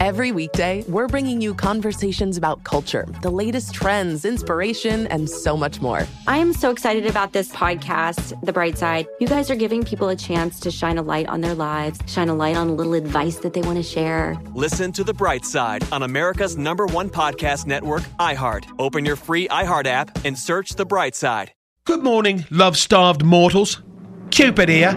Every 0.00 0.32
weekday, 0.32 0.82
we're 0.88 1.08
bringing 1.08 1.42
you 1.42 1.54
conversations 1.54 2.38
about 2.38 2.64
culture, 2.64 3.04
the 3.20 3.28
latest 3.28 3.74
trends, 3.74 4.24
inspiration, 4.24 5.06
and 5.08 5.28
so 5.28 5.58
much 5.58 5.82
more. 5.82 6.06
I 6.26 6.38
am 6.38 6.54
so 6.54 6.70
excited 6.70 7.04
about 7.06 7.34
this 7.34 7.52
podcast, 7.52 8.32
The 8.42 8.50
Bright 8.50 8.78
Side. 8.78 9.06
You 9.20 9.26
guys 9.26 9.50
are 9.50 9.56
giving 9.56 9.84
people 9.84 10.08
a 10.08 10.16
chance 10.16 10.58
to 10.60 10.70
shine 10.70 10.96
a 10.96 11.02
light 11.02 11.28
on 11.28 11.42
their 11.42 11.54
lives, 11.54 12.00
shine 12.06 12.30
a 12.30 12.34
light 12.34 12.56
on 12.56 12.70
a 12.70 12.72
little 12.72 12.94
advice 12.94 13.40
that 13.40 13.52
they 13.52 13.60
want 13.60 13.76
to 13.76 13.82
share. 13.82 14.40
Listen 14.54 14.90
to 14.92 15.04
The 15.04 15.12
Bright 15.12 15.44
Side 15.44 15.84
on 15.92 16.02
America's 16.02 16.56
number 16.56 16.86
one 16.86 17.10
podcast 17.10 17.66
network, 17.66 18.00
iHeart. 18.18 18.64
Open 18.78 19.04
your 19.04 19.16
free 19.16 19.48
iHeart 19.48 19.84
app 19.84 20.24
and 20.24 20.38
search 20.38 20.76
The 20.76 20.86
Bright 20.86 21.14
Side. 21.14 21.52
Good 21.84 22.02
morning, 22.02 22.46
love 22.50 22.78
starved 22.78 23.22
mortals. 23.22 23.82
Cupid 24.30 24.70
here. 24.70 24.92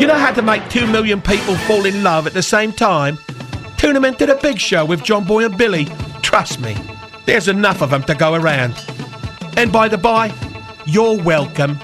You 0.00 0.06
know 0.06 0.14
how 0.14 0.32
to 0.32 0.40
make 0.40 0.66
two 0.70 0.86
million 0.86 1.20
people 1.20 1.56
fall 1.56 1.84
in 1.84 2.02
love 2.02 2.26
at 2.26 2.32
the 2.32 2.42
same 2.42 2.72
time? 2.72 3.18
Them 3.92 4.06
into 4.06 4.26
the 4.26 4.34
big 4.34 4.58
show 4.58 4.84
with 4.84 5.04
John 5.04 5.24
Boy 5.24 5.44
and 5.44 5.56
Billy. 5.56 5.86
Trust 6.20 6.58
me, 6.58 6.74
there's 7.26 7.46
enough 7.46 7.80
of 7.80 7.90
them 7.90 8.02
to 8.04 8.14
go 8.14 8.34
around. 8.34 8.74
And 9.56 9.70
by 9.70 9.86
the 9.86 9.98
by, 9.98 10.34
you're 10.84 11.22
welcome. 11.22 11.78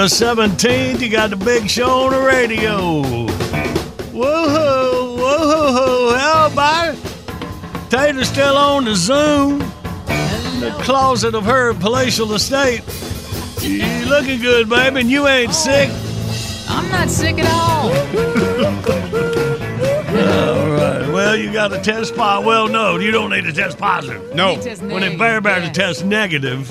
The 0.00 0.06
17th. 0.06 1.00
You 1.02 1.10
got 1.10 1.28
the 1.28 1.36
big 1.36 1.68
show 1.68 2.06
on 2.06 2.12
the 2.12 2.20
radio. 2.20 3.02
Woohoo, 4.14 5.18
woohoo, 5.18 6.44
everybody. 6.46 6.98
Tater's 7.90 8.28
still 8.30 8.56
on 8.56 8.86
the 8.86 8.94
Zoom. 8.94 9.58
The 10.60 10.74
closet 10.80 11.34
of 11.34 11.44
her 11.44 11.74
palatial 11.74 12.32
estate. 12.32 12.82
You 13.60 14.06
looking 14.06 14.40
good, 14.40 14.70
baby, 14.70 15.00
and 15.00 15.10
you 15.10 15.28
ain't 15.28 15.52
sick. 15.52 15.90
I'm 16.66 16.88
not 16.90 17.10
sick 17.10 17.38
at 17.38 17.50
all. 17.52 17.90
All 20.20 20.70
right. 20.70 21.12
Well, 21.12 21.36
you 21.36 21.52
got 21.52 21.74
a 21.74 21.80
test 21.80 22.16
positive. 22.16 22.46
Well, 22.46 22.68
no, 22.68 22.98
you 22.98 23.10
don't 23.10 23.30
need 23.30 23.44
a 23.44 23.52
test 23.52 23.76
positive. 23.76 24.34
No. 24.34 24.56
Test 24.62 24.80
When 24.80 25.02
it 25.02 25.18
negative, 25.18 25.18
bear 25.18 25.40
bear 25.42 25.60
to 25.60 25.70
test 25.70 26.06
negative, 26.06 26.70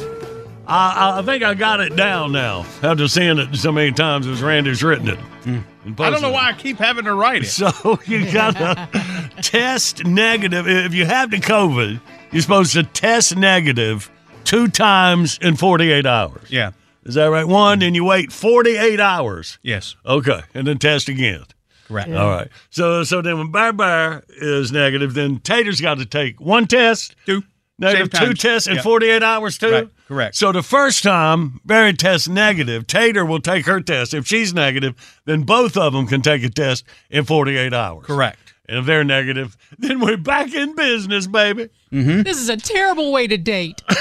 I, 0.70 1.20
I, 1.20 1.22
think 1.24 1.44
I 1.44 1.56
got 1.56 1.80
it 1.80 1.96
down 1.96 2.32
now. 2.32 2.66
After 2.84 3.08
seeing 3.08 3.40
it 3.40 3.56
so 3.56 3.72
many 3.72 3.92
times 3.92 4.28
as 4.28 4.42
Randy's 4.44 4.84
written 4.84 5.10
it. 5.10 5.18
Hmm. 5.18 5.60
I 5.98 6.10
don't 6.12 6.22
know 6.22 6.32
why 6.32 6.50
I 6.50 6.54
keep 6.54 6.78
having 6.78 7.06
to 7.06 7.14
write 7.16 7.44
it. 7.44 7.48
So 7.60 8.00
you 8.06 8.32
got 8.32 8.56
to 8.58 9.42
test 9.42 10.06
negative. 10.06 10.68
If 10.68 10.94
you 10.94 11.06
have 11.06 11.32
the 11.32 11.38
COVID, 11.38 12.00
you're 12.32 12.42
supposed 12.42 12.74
to 12.74 12.84
test 12.84 13.36
negative 13.36 14.12
two 14.44 14.68
times 14.68 15.40
in 15.42 15.56
48 15.56 16.06
hours. 16.06 16.52
Yeah. 16.52 16.72
Is 17.04 17.16
that 17.16 17.26
right? 17.26 17.46
One, 17.46 17.80
then 17.80 17.96
you 17.96 18.06
wait 18.06 18.32
48 18.32 19.00
hours. 19.00 19.58
Yes. 19.64 19.96
Okay, 20.06 20.42
and 20.54 20.68
then 20.68 20.78
test 20.78 21.10
again. 21.10 21.46
Correct. 21.88 22.12
All 22.12 22.30
right. 22.30 22.50
So 22.70 23.04
so 23.04 23.22
then 23.24 23.40
when 23.40 23.52
Bear 23.52 23.74
Bear 23.74 24.24
is 24.30 24.72
negative, 24.72 25.16
then 25.16 25.40
Tater's 25.40 25.82
got 25.82 25.98
to 25.98 26.06
take 26.06 26.40
one 26.40 26.68
test, 26.68 27.16
Two. 27.26 27.42
Negative, 27.80 28.10
Same 28.14 28.28
two 28.28 28.34
tests 28.34 28.68
in 28.68 28.76
Yeah. 28.76 28.82
48 28.82 29.24
hours 29.24 29.58
too. 29.58 29.72
Right. 29.72 29.88
Correct. 30.08 30.36
So 30.36 30.52
the 30.52 30.64
first 30.64 31.04
time 31.04 31.60
Barry 31.66 31.94
tests 31.94 32.28
negative, 32.28 32.88
Tater 32.88 33.26
will 33.26 33.40
take 33.42 33.66
her 33.66 33.80
test. 33.82 34.14
If 34.14 34.28
she's 34.28 34.54
negative, 34.54 34.96
then 35.26 35.44
both 35.44 35.78
of 35.78 35.94
them 35.94 36.08
can 36.08 36.22
take 36.22 36.44
a 36.44 36.50
test 36.50 36.84
in 37.10 37.26
48 37.26 37.74
hours. 37.74 38.06
Correct. 38.06 38.40
And 38.68 38.78
if 38.80 38.86
they're 38.86 39.04
negative, 39.04 39.56
then 39.80 40.00
we're 40.00 40.18
back 40.18 40.54
in 40.54 40.76
business, 40.76 41.28
baby. 41.28 41.70
Mm-hmm. 41.92 42.22
This 42.24 42.38
is 42.38 42.50
a 42.50 42.58
terrible 42.58 43.12
way 43.12 43.28
to 43.28 43.38
date. 43.38 43.82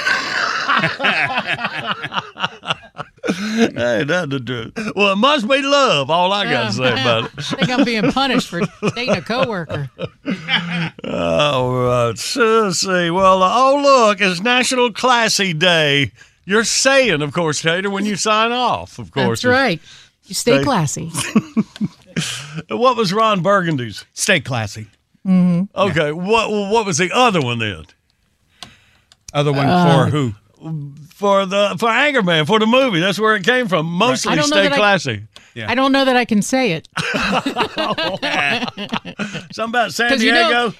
hey, 3.36 4.04
that's 4.04 4.30
the 4.30 4.40
truth. 4.40 4.92
Well, 4.96 5.12
it 5.12 5.16
must 5.16 5.48
be 5.48 5.60
love. 5.62 6.10
All 6.10 6.32
I 6.32 6.44
got 6.44 6.66
to 6.68 6.72
say 6.72 6.92
about 6.92 7.24
it. 7.24 7.30
I 7.38 7.42
think 7.42 7.70
I'm 7.70 7.84
being 7.84 8.10
punished 8.12 8.48
for 8.48 8.60
dating 8.94 9.16
a 9.16 9.22
coworker. 9.22 9.90
All 11.04 11.72
right. 11.74 12.18
So, 12.18 12.62
let's 12.64 12.78
see. 12.78 13.10
Well, 13.10 13.42
uh, 13.42 13.50
oh, 13.52 13.80
look, 13.82 14.20
it's 14.20 14.40
National 14.40 14.92
Classy 14.92 15.52
Day. 15.52 16.12
You're 16.44 16.64
saying, 16.64 17.20
of 17.22 17.32
course, 17.32 17.60
Tater, 17.62 17.90
when 17.90 18.06
you 18.06 18.16
sign 18.16 18.52
off, 18.52 18.98
of 18.98 19.10
course. 19.12 19.42
That's 19.42 19.52
right. 19.52 19.80
You 20.24 20.34
stay 20.34 20.56
Stay- 20.56 20.64
classy. 20.64 21.10
What 22.68 22.96
was 22.96 23.12
Ron 23.12 23.42
Burgundy's? 23.42 24.04
Stay 24.14 24.40
classy. 24.40 24.88
Okay. 25.26 26.12
What 26.12 26.50
What 26.50 26.86
was 26.86 26.98
the 26.98 27.10
other 27.12 27.40
one 27.40 27.58
then? 27.58 27.84
Other 29.34 29.52
one 29.52 29.66
Uh, 29.66 30.04
for 30.06 30.10
who? 30.10 30.34
For 31.18 31.46
the 31.46 31.74
for 31.80 31.88
Anchorman 31.88 32.46
for 32.46 32.60
the 32.60 32.66
movie. 32.66 33.00
That's 33.00 33.18
where 33.18 33.34
it 33.34 33.42
came 33.42 33.66
from. 33.66 33.86
Mostly 33.86 34.30
I 34.32 34.36
don't 34.36 34.46
stay 34.46 34.62
that 34.62 34.72
I- 34.74 34.76
classy. 34.76 35.22
I 35.56 35.74
don't 35.74 35.90
know 35.90 36.04
that 36.04 36.14
I 36.14 36.24
can 36.24 36.42
say 36.42 36.70
it. 36.70 36.86
Something 39.52 39.70
about 39.70 39.92
San 39.92 40.10
'Cause 40.10 40.22
you 40.22 40.30
know- 40.30 40.68
Diego. 40.70 40.74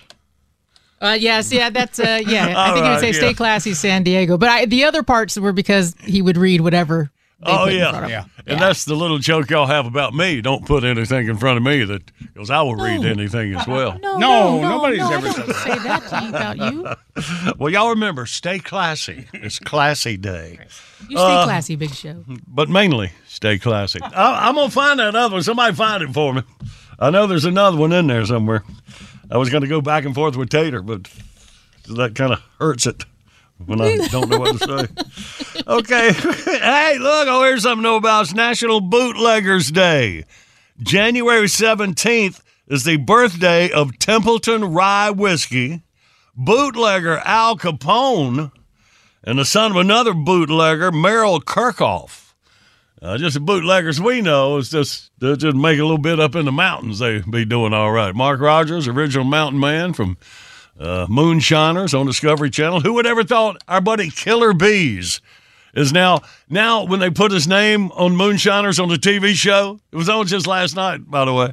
Uh, 1.01 1.17
yes, 1.19 1.53
yeah, 1.53 1.71
that's 1.71 1.99
uh, 1.99 2.21
yeah. 2.25 2.47
I 2.57 2.69
All 2.69 2.75
think 2.75 2.85
he 2.87 2.91
would 2.93 3.01
say 3.01 3.07
right, 3.07 3.15
"Stay 3.15 3.35
classy, 3.35 3.75
San 3.75 4.03
Diego," 4.05 4.37
but 4.39 4.49
I, 4.49 4.67
the 4.67 4.85
other 4.85 5.03
parts 5.03 5.37
were 5.39 5.53
because 5.53 5.97
he 6.05 6.23
would 6.23 6.37
read 6.37 6.61
whatever. 6.61 7.11
They 7.41 7.53
Oh 7.53 7.65
put 7.65 7.73
in 7.73 7.79
yeah. 7.79 7.91
front 7.93 8.13
of. 8.13 8.31
And 8.49 8.61
that's 8.61 8.85
the 8.85 8.97
little 8.97 9.19
joke 9.19 9.49
y'all 9.51 9.67
have 9.67 9.87
about 9.87 10.13
me. 10.13 10.41
Don't 10.41 10.67
put 10.67 10.83
anything 10.83 11.29
in 11.29 11.37
front 11.37 11.57
of 11.57 11.63
me 11.63 11.85
that 11.85 12.03
because 12.19 12.51
I 12.51 12.63
will 12.63 12.75
read 12.75 13.03
No. 13.03 13.09
anything 13.11 13.55
as 13.55 13.69
uh, 13.69 13.71
uh, 13.71 13.75
well. 13.75 13.99
No, 14.03 14.19
No, 14.19 14.19
no, 14.19 14.61
no, 14.61 14.69
nobody's 14.71 14.99
no, 14.99 15.11
ever 15.13 15.29
I 15.29 15.33
don't 15.33 15.55
say 15.55 15.79
that 15.79 16.09
to 16.09 16.23
you 16.23 16.29
about 16.31 16.59
you. 16.59 17.53
Well, 17.59 17.73
y'all 17.73 17.91
remember, 17.91 18.27
stay 18.27 18.59
classy. 18.59 19.27
It's 19.33 19.59
classy 19.59 20.17
day. 20.17 20.59
You 21.09 21.17
stay 21.17 21.35
uh, 21.37 21.45
classy, 21.45 21.77
Big 21.77 21.95
Show. 21.95 22.25
but 22.47 22.69
mainly 22.69 23.13
stay 23.29 23.59
classy. 23.59 24.01
I, 24.03 24.49
I'm 24.49 24.55
gonna 24.57 24.71
find 24.71 24.99
that 25.01 25.15
other 25.15 25.35
one. 25.35 25.43
Somebody 25.43 25.75
find 25.75 26.03
it 26.03 26.13
for 26.13 26.33
me. 26.35 26.43
I 26.99 27.11
know 27.11 27.27
there's 27.29 27.45
another 27.45 27.77
one 27.77 27.93
in 27.93 28.07
there 28.09 28.25
somewhere. 28.27 28.65
I 29.31 29.37
was 29.37 29.51
gonna 29.51 29.67
go 29.69 29.81
back 29.81 30.05
and 30.05 30.15
forth 30.15 30.37
with 30.37 30.49
Tater, 30.51 30.83
but 30.83 31.09
that 31.89 32.15
kind 32.17 32.33
of 32.33 32.43
hurts 32.59 32.87
it 32.87 33.05
when 33.65 33.81
I 33.81 33.97
don't 34.09 34.29
know 34.29 34.39
what 34.39 34.59
to 34.61 34.87
say. 34.87 35.05
Okay, 35.67 36.13
hey, 36.13 36.97
look, 36.99 37.29
oh, 37.29 37.43
here's 37.43 37.65
something 37.65 37.83
to 37.83 37.89
know 37.91 37.97
about. 37.97 38.23
It's 38.23 38.33
National 38.33 38.81
Bootleggers 38.81 39.71
Day, 39.71 40.25
January 40.81 41.47
17th. 41.47 42.41
is 42.69 42.85
the 42.85 42.97
birthday 42.97 43.71
of 43.71 43.99
Templeton 43.99 44.73
Rye 44.73 45.11
Whiskey, 45.11 45.83
bootlegger 46.35 47.19
Al 47.19 47.59
Capone, 47.59 48.51
and 49.25 49.39
the 49.39 49.45
son 49.45 49.73
of 49.73 49.77
another 49.77 50.15
bootlegger, 50.15 50.91
Merrill 50.91 51.41
Kerkhoff. 51.41 52.33
Uh, 53.03 53.19
just 53.19 53.35
the 53.35 53.41
bootleggers 53.41 54.01
we 54.01 54.23
know 54.23 54.57
is 54.57 54.71
just 54.71 55.11
they 55.19 55.37
just 55.37 55.57
make 55.57 55.79
a 55.79 55.83
little 55.83 55.99
bit 55.99 56.19
up 56.19 56.35
in 56.35 56.47
the 56.47 56.53
mountains. 56.53 56.99
They 56.99 57.21
be 57.21 57.45
doing 57.45 57.75
all 57.75 57.93
right. 57.93 58.15
Mark 58.15 58.41
Rogers, 58.41 58.89
original 58.89 59.25
mountain 59.25 59.61
man 59.61 59.93
from 59.93 60.17
uh, 60.79 61.07
Moonshiners 61.09 61.95
on 61.95 62.07
Discovery 62.07 62.51
Channel. 62.51 62.81
Who 62.81 62.95
would 62.95 63.07
ever 63.07 63.25
thought 63.25 63.63
our 63.69 63.81
buddy 63.81 64.11
Killer 64.11 64.53
Beaz 64.53 65.21
is 65.75 65.93
now 65.93 66.21
now 66.49 66.85
when 66.85 67.01
they 67.01 67.11
put 67.11 67.33
his 67.33 67.47
name 67.49 67.91
on 67.93 68.17
Moonshiners 68.17 68.79
on 68.81 68.89
the 68.89 68.97
TV 68.97 69.35
show? 69.35 69.81
It 69.93 69.97
was 69.97 70.09
on 70.09 70.27
just 70.27 70.47
last 70.47 70.77
night, 70.77 71.11
by 71.11 71.25
the 71.25 71.33
way. 71.35 71.53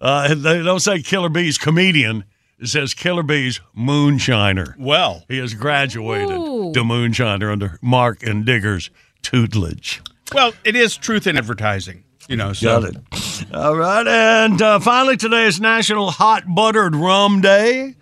Uh, 0.00 0.34
they 0.34 0.62
don't 0.62 0.80
say 0.80 1.02
Killer 1.02 1.28
Beaz 1.30 1.58
comedian. 1.58 2.24
It 2.60 2.66
says 2.68 2.92
Killer 2.94 3.22
Beaz 3.22 3.60
moonshiner. 3.76 4.76
Well, 4.78 5.24
He 5.28 5.38
has 5.38 5.54
graduated 5.54 6.30
Ooh. 6.36 6.72
to 6.72 6.80
moonshiner 6.80 7.52
under 7.52 7.78
Mark 7.82 8.22
and 8.22 8.44
Digger's 8.44 8.90
tutelage. 9.22 10.00
well, 10.34 10.52
it 10.64 10.74
is 10.76 10.96
truth 10.96 11.26
in 11.26 11.36
advertising. 11.36 12.04
You 12.28 12.36
know, 12.36 12.52
so 12.52 12.80
Got 12.82 12.90
it. 12.94 13.54
All 13.54 13.74
right. 13.76 14.06
And 14.06 14.60
uh, 14.60 14.80
finally, 14.80 15.16
today 15.16 15.46
is 15.46 15.60
National 15.60 16.10
Hot 16.10 16.42
Buttered 16.52 16.94
Rum 16.94 17.40
Day. 17.40 17.94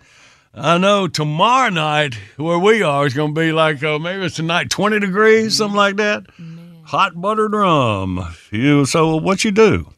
I 0.59 0.79
know 0.79 1.07
tomorrow 1.07 1.69
night, 1.69 2.15
where 2.35 2.57
we 2.57 2.81
are, 2.81 3.05
is 3.05 3.13
going 3.13 3.35
to 3.35 3.39
be 3.39 3.51
like 3.51 3.83
uh, 3.83 3.99
maybe 3.99 4.25
it's 4.25 4.37
tonight 4.37 4.71
20 4.71 4.99
degrees, 4.99 5.57
something 5.57 5.77
mm-hmm. 5.77 5.77
like 5.77 5.95
that. 5.97 6.25
Hot 6.85 7.19
buttered 7.19 7.53
rum. 7.53 8.35
You 8.49 8.85
So, 8.85 9.17
what 9.17 9.43
you 9.43 9.51
do? 9.51 9.93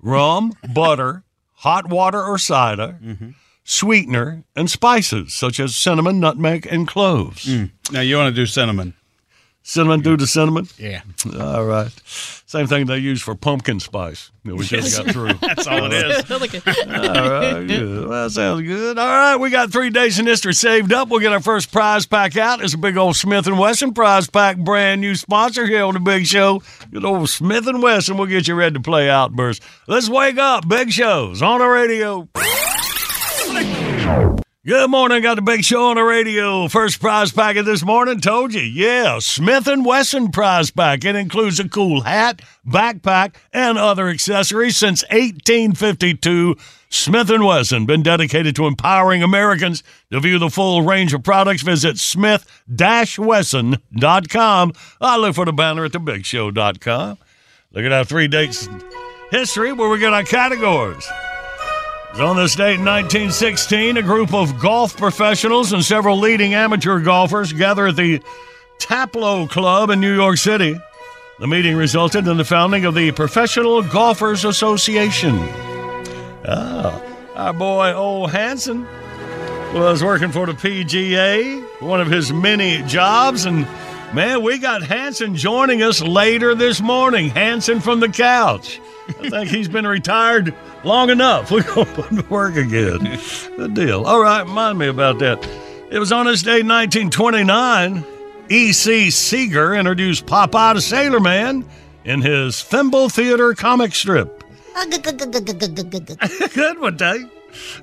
Rum, 0.00 0.52
butter, 0.74 1.24
hot 1.52 1.88
water 1.88 2.22
or 2.22 2.36
cider, 2.36 2.98
mm-hmm. 3.02 3.30
sweetener, 3.64 4.44
and 4.54 4.70
spices 4.70 5.32
such 5.32 5.58
as 5.58 5.74
cinnamon, 5.74 6.20
nutmeg, 6.20 6.66
and 6.66 6.86
cloves. 6.86 7.46
Mm. 7.46 7.70
now 7.90 8.00
you 8.00 8.16
want 8.16 8.34
to 8.34 8.38
do 8.38 8.44
cinnamon. 8.44 8.92
Cinnamon, 9.66 10.00
do 10.00 10.14
to 10.14 10.26
cinnamon. 10.26 10.68
Yeah, 10.78 11.00
All 11.40 11.64
right. 11.64 11.90
Same 12.04 12.66
thing 12.66 12.84
they 12.84 12.98
use 12.98 13.22
for 13.22 13.34
pumpkin 13.34 13.80
spice 13.80 14.30
that 14.44 14.54
we 14.54 14.62
just 14.66 14.94
got 15.02 15.10
through. 15.10 15.32
that's 15.40 15.66
all 15.66 15.86
it 15.90 15.92
is. 15.94 16.28
Look 16.28 16.54
at- 16.54 16.66
All 16.86 17.30
right, 17.30 17.66
good. 17.66 18.06
Well, 18.06 18.24
that 18.24 18.30
sounds 18.30 18.60
good. 18.62 18.98
All 18.98 19.06
right, 19.06 19.36
we 19.36 19.48
got 19.48 19.72
three 19.72 19.88
days 19.88 20.18
in 20.18 20.26
history 20.26 20.52
saved 20.52 20.92
up. 20.92 21.08
We'll 21.08 21.20
get 21.20 21.32
our 21.32 21.40
first 21.40 21.72
prize 21.72 22.04
pack 22.04 22.36
out. 22.36 22.62
It's 22.62 22.74
a 22.74 22.78
big 22.78 22.98
old 22.98 23.16
Smith 23.16 23.46
and 23.46 23.58
Wesson 23.58 23.94
prize 23.94 24.28
pack, 24.28 24.58
brand 24.58 25.00
new 25.00 25.14
sponsor 25.14 25.64
here 25.66 25.84
on 25.84 25.94
the 25.94 26.00
Big 26.00 26.26
Show. 26.26 26.62
Good 26.92 27.06
old 27.06 27.30
Smith 27.30 27.66
and 27.66 27.82
Wesson. 27.82 28.18
We'll 28.18 28.26
get 28.26 28.46
you 28.46 28.54
ready 28.56 28.74
to 28.74 28.80
play 28.80 29.08
Outburst. 29.08 29.62
Let's 29.88 30.10
wake 30.10 30.36
up. 30.36 30.68
Big 30.68 30.92
Show's 30.92 31.40
on 31.40 31.60
the 31.60 31.66
radio. 31.66 32.28
Good 34.66 34.90
morning. 34.90 35.20
Got 35.20 35.34
the 35.34 35.42
big 35.42 35.62
show 35.62 35.90
on 35.90 35.96
the 35.96 36.02
radio. 36.02 36.68
First 36.68 36.98
prize 36.98 37.30
packet 37.30 37.66
this 37.66 37.84
morning. 37.84 38.18
Told 38.18 38.54
you, 38.54 38.62
yeah, 38.62 39.18
Smith 39.18 39.66
and 39.66 39.84
Wesson 39.84 40.30
prize 40.30 40.70
pack. 40.70 41.04
It 41.04 41.16
includes 41.16 41.60
a 41.60 41.68
cool 41.68 42.00
hat, 42.00 42.40
backpack, 42.66 43.34
and 43.52 43.76
other 43.76 44.08
accessories 44.08 44.78
since 44.78 45.02
1852. 45.10 46.56
Smith 46.88 47.28
and 47.28 47.44
Wesson 47.44 47.84
been 47.84 48.02
dedicated 48.02 48.56
to 48.56 48.66
empowering 48.66 49.22
Americans. 49.22 49.82
To 50.10 50.20
view 50.20 50.38
the 50.38 50.48
full 50.48 50.80
range 50.80 51.12
of 51.12 51.22
products, 51.22 51.60
visit 51.60 51.98
smith-wesson.com. 51.98 54.72
I 54.98 55.16
look 55.18 55.34
for 55.34 55.44
the 55.44 55.52
banner 55.52 55.84
at 55.84 55.92
thebigshow.com. 55.92 57.18
Look 57.72 57.84
at 57.84 57.92
our 57.92 58.04
three 58.04 58.28
dates 58.28 58.66
in 58.66 58.82
history 59.30 59.74
where 59.74 59.90
we 59.90 59.98
get 59.98 60.14
our 60.14 60.22
categories. 60.22 61.06
On 62.20 62.36
this 62.36 62.54
date 62.54 62.78
in 62.78 62.84
1916, 62.84 63.96
a 63.96 64.02
group 64.02 64.32
of 64.32 64.60
golf 64.60 64.96
professionals 64.96 65.72
and 65.72 65.84
several 65.84 66.16
leading 66.16 66.54
amateur 66.54 67.00
golfers 67.00 67.52
gather 67.52 67.88
at 67.88 67.96
the 67.96 68.22
Taplow 68.78 69.50
Club 69.50 69.90
in 69.90 69.98
New 69.98 70.14
York 70.14 70.36
City. 70.36 70.78
The 71.40 71.48
meeting 71.48 71.76
resulted 71.76 72.28
in 72.28 72.36
the 72.36 72.44
founding 72.44 72.84
of 72.84 72.94
the 72.94 73.10
Professional 73.10 73.82
Golfers 73.82 74.44
Association. 74.44 75.34
Ah, 76.46 77.02
our 77.34 77.52
boy 77.52 77.92
Ole 77.92 78.28
Hanson 78.28 78.86
was 79.74 80.04
working 80.04 80.30
for 80.30 80.46
the 80.46 80.52
PGA, 80.52 81.82
one 81.82 82.00
of 82.00 82.06
his 82.06 82.32
many 82.32 82.80
jobs, 82.84 83.44
and 83.44 83.66
man, 84.14 84.40
we 84.40 84.58
got 84.58 84.84
Hanson 84.84 85.34
joining 85.34 85.82
us 85.82 86.00
later 86.00 86.54
this 86.54 86.80
morning. 86.80 87.30
Hanson 87.30 87.80
from 87.80 87.98
the 87.98 88.08
couch. 88.08 88.80
I 89.08 89.30
think 89.30 89.50
he's 89.50 89.68
been 89.68 89.86
retired 89.86 90.54
long 90.82 91.10
enough. 91.10 91.50
We're 91.50 91.62
going 91.62 91.86
to 91.86 91.92
put 91.94 92.06
him 92.06 92.22
to 92.22 92.28
work 92.28 92.56
again. 92.56 93.18
Good 93.56 93.74
deal. 93.74 94.04
All 94.04 94.20
right, 94.20 94.42
remind 94.42 94.78
me 94.78 94.88
about 94.88 95.18
that. 95.18 95.46
It 95.90 95.98
was 95.98 96.10
on 96.12 96.26
this 96.26 96.42
day, 96.42 96.62
1929, 96.62 98.04
E.C. 98.48 99.10
Segar 99.10 99.74
introduced 99.74 100.26
Popeye 100.26 100.74
to 100.74 100.80
Sailor 100.80 101.20
Man 101.20 101.64
in 102.04 102.20
his 102.22 102.62
Thimble 102.62 103.08
Theater 103.08 103.54
comic 103.54 103.94
strip. 103.94 104.42
Good 106.54 106.80
one, 106.80 106.96
Dave. 106.96 107.30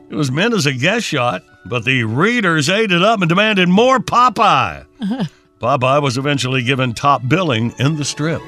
It 0.09 0.15
was 0.15 0.31
meant 0.31 0.53
as 0.53 0.65
a 0.65 0.73
guest 0.73 1.05
shot, 1.05 1.43
but 1.65 1.85
the 1.85 2.03
readers 2.03 2.69
ate 2.69 2.91
it 2.91 3.01
up 3.01 3.21
and 3.21 3.29
demanded 3.29 3.69
more 3.69 3.99
Popeye. 3.99 4.85
Popeye 5.61 6.01
was 6.01 6.17
eventually 6.17 6.63
given 6.63 6.93
top 6.93 7.21
billing 7.27 7.73
in 7.79 7.95
the 7.95 8.03
strip. 8.03 8.41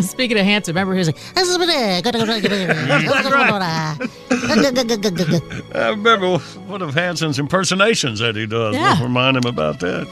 Speaking 0.00 0.38
of 0.38 0.44
handsome, 0.44 0.74
remember 0.74 0.94
he 0.94 0.98
was 0.98 1.08
like, 1.08 1.18
I 5.74 5.88
remember 5.90 6.38
one 6.38 6.82
of 6.82 6.94
Hanson's 6.94 7.38
impersonations 7.38 8.18
that 8.20 8.36
he 8.36 8.46
does. 8.46 8.74
Yeah. 8.74 9.02
Remind 9.02 9.36
him 9.36 9.44
about 9.46 9.80
that. 9.80 10.06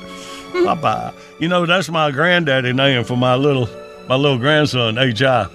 Popeye. 0.53 1.15
You 1.39 1.49
know, 1.49 1.67
that's 1.67 1.89
my 1.89 2.11
granddaddy 2.11 2.73
name 2.73 3.05
for 3.05 3.17
my 3.17 3.35
little 3.35 3.69
my 4.09 4.17
little 4.17 4.39
grandson, 4.39 4.99
H.I. 4.99 5.49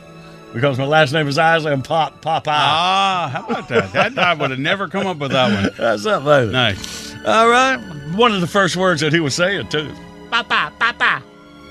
Because 0.54 0.78
my 0.78 0.86
last 0.86 1.12
name 1.14 1.28
is 1.28 1.38
Isley 1.40 1.74
and 1.74 1.84
Pop 1.84 2.22
Popeye. 2.22 2.44
Ah, 2.48 3.30
how 3.34 3.46
about 3.48 3.68
that? 3.69 3.92
that 3.94 4.18
I 4.19 4.36
would 4.36 4.52
have 4.52 4.60
never 4.60 4.88
come 4.88 5.08
up 5.08 5.18
with 5.18 5.31
that 5.31 5.52
one. 5.52 5.72
That's 5.78 6.06
up, 6.06 6.24
baby. 6.24 6.52
Nice. 6.52 7.16
All 7.26 7.50
right. 7.50 7.78
One 8.16 8.31
of 8.34 8.42
the 8.42 8.48
first 8.48 8.76
words 8.76 9.02
that 9.02 9.12
he 9.12 9.19
was 9.19 9.34
saying, 9.34 9.69
too. 9.69 9.92
Papa, 10.30 10.72
Papa. 10.78 11.24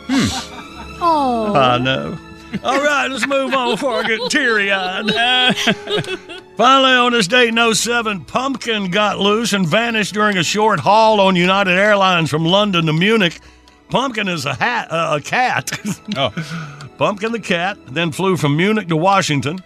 Hmm. 0.08 0.98
Oh. 1.00 1.54
I 1.54 1.78
know. 1.78 2.18
All 2.62 2.82
right, 2.82 3.08
let's 3.10 3.26
move 3.26 3.54
on 3.54 3.74
before 3.74 4.04
I 4.04 4.06
get 4.06 4.30
teary 4.30 4.70
eyed. 4.70 5.56
Finally, 6.56 6.92
on 6.92 7.12
this 7.12 7.26
date 7.26 7.48
in 7.48 7.74
07, 7.74 8.24
Pumpkin 8.24 8.90
got 8.90 9.18
loose 9.18 9.52
and 9.52 9.66
vanished 9.66 10.14
during 10.14 10.36
a 10.36 10.42
short 10.42 10.80
haul 10.80 11.20
on 11.20 11.34
United 11.34 11.72
Airlines 11.72 12.30
from 12.30 12.44
London 12.44 12.86
to 12.86 12.92
Munich. 12.92 13.40
Pumpkin 13.88 14.28
is 14.28 14.46
a 14.46 14.54
hat, 14.54 14.90
uh, 14.90 15.18
a 15.18 15.20
cat. 15.20 15.70
Oh, 16.16 16.30
Pumpkin 16.98 17.32
the 17.32 17.40
cat 17.40 17.78
then 17.86 18.12
flew 18.12 18.36
from 18.36 18.56
Munich 18.56 18.88
to 18.88 18.96
Washington, 18.96 19.58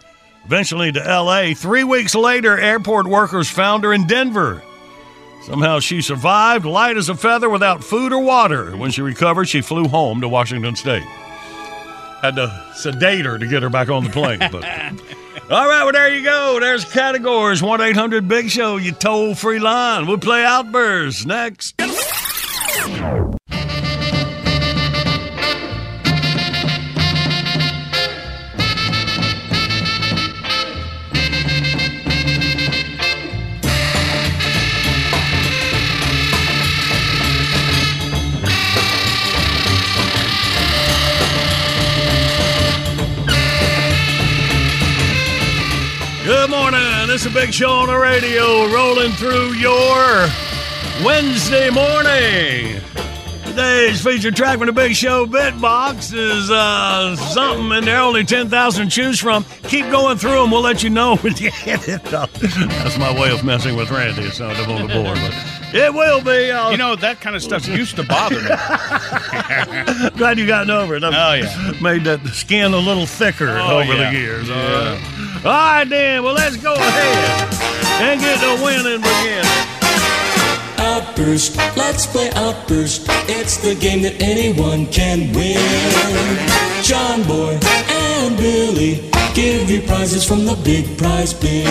eventually 0.44 0.92
to 0.92 1.04
L.A. 1.04 1.54
Three 1.54 1.82
weeks 1.84 2.14
later, 2.14 2.56
airport 2.58 3.06
workers 3.06 3.50
found 3.50 3.82
her 3.84 3.92
in 3.92 4.06
Denver. 4.06 4.62
Somehow 5.42 5.80
she 5.80 6.02
survived, 6.02 6.64
light 6.64 6.96
as 6.96 7.08
a 7.08 7.14
feather, 7.14 7.50
without 7.50 7.84
food 7.84 8.12
or 8.12 8.20
water. 8.20 8.76
When 8.76 8.90
she 8.90 9.02
recovered, 9.02 9.49
she 9.49 9.60
flew 9.60 9.87
home 9.88 10.20
to 10.20 10.28
Washington 10.28 10.76
State. 10.76 11.04
Had 12.26 12.35
to 12.35 12.64
sedate 12.75 13.25
her 13.25 13.38
to 13.38 13.47
get 13.47 13.62
her 13.62 13.71
back 13.71 13.88
on 13.88 14.02
the 14.02 14.11
plane. 14.11 14.40
But 14.40 14.54
all 15.49 15.68
right, 15.68 15.85
well 15.85 15.92
there 15.92 16.12
you 16.12 16.25
go. 16.25 16.59
There's 16.59 16.85
categories. 16.85 17.62
One 17.62 17.80
eight 17.80 17.95
hundred 17.95 18.26
Big 18.26 18.50
Show. 18.50 18.78
You 18.78 18.90
toll 18.90 19.37
free 19.37 19.61
line. 19.61 20.09
We'll 20.09 20.18
play 20.18 20.45
Outbursts 20.45 21.25
next. 21.25 21.80
Is 47.16 47.25
a 47.25 47.30
big 47.30 47.54
show 47.54 47.70
on 47.70 47.87
the 47.87 47.96
radio 47.96 48.70
rolling 48.70 49.11
through 49.12 49.54
your 49.54 50.28
Wednesday 51.02 51.70
morning. 51.70 52.78
Today's 53.42 54.04
featured 54.04 54.37
track 54.37 54.58
from 54.58 54.66
the 54.66 54.73
Big 54.75 54.94
Show 54.94 55.25
Bitbox 55.25 56.12
is 56.12 56.50
uh, 56.50 57.16
something, 57.16 57.73
and 57.73 57.87
there 57.87 57.96
are 57.96 58.02
only 58.02 58.23
10,000 58.23 58.85
to 58.85 58.90
choose 58.90 59.18
from. 59.18 59.46
Keep 59.62 59.87
going 59.87 60.18
through 60.18 60.42
them. 60.42 60.50
We'll 60.50 60.61
let 60.61 60.82
you 60.82 60.90
know 60.90 61.16
when 61.16 61.35
you 61.37 61.50
hit 61.54 61.88
it. 61.88 62.04
That's 62.04 62.99
my 62.99 63.18
way 63.18 63.30
of 63.30 63.42
messing 63.42 63.76
with 63.76 63.90
Randy. 63.90 64.25
It's 64.25 64.38
not 64.38 64.54
on 64.68 64.87
the 64.87 64.92
board, 64.92 65.16
but 65.16 65.55
it 65.76 65.92
will 65.95 66.21
be. 66.23 66.50
I'll- 66.50 66.71
you 66.73 66.76
know 66.78 66.97
that 66.97 67.21
kind 67.21 67.37
of 67.37 67.42
stuff 67.42 67.66
used 67.68 67.97
to 67.97 68.02
bother 68.04 68.40
me. 68.40 68.49
Glad 70.16 70.38
you 70.38 70.47
gotten 70.47 70.71
over 70.71 70.97
it. 70.97 71.04
I've 71.04 71.14
Oh, 71.14 71.33
yeah. 71.35 71.73
Made 71.80 72.04
that 72.04 72.26
skin 72.28 72.73
a 72.75 72.78
little 72.78 73.06
thicker 73.06 73.49
Oh, 73.49 73.80
over 73.80 73.95
yeah. 73.95 74.11
the 74.11 74.18
years. 74.18 74.50
All 74.50 74.56
Yeah. 74.56 74.90
right. 74.92 75.45
All 75.45 75.52
right, 75.52 75.85
then. 75.88 76.23
Well, 76.25 76.35
let's 76.35 76.56
go 76.56 76.75
ahead. 76.75 77.54
and 78.02 78.21
get 78.21 78.40
the 78.40 78.62
winning 78.64 79.00
begin. 79.00 79.45
Outburst, 80.78 81.56
let's 81.76 82.06
play 82.06 82.30
Outburst. 82.35 83.06
It's 83.28 83.56
the 83.59 83.75
game 83.75 84.02
that 84.02 84.21
anyone 84.23 84.87
can 84.87 85.33
win. 85.33 85.56
John 86.83 87.23
Boy 87.25 87.59
and 87.90 88.37
Billy 88.37 89.11
give 89.35 89.71
you 89.71 89.80
prizes 89.83 90.25
from 90.25 90.45
the 90.45 90.54
big 90.64 90.97
prize 90.99 91.33
bin. 91.33 91.66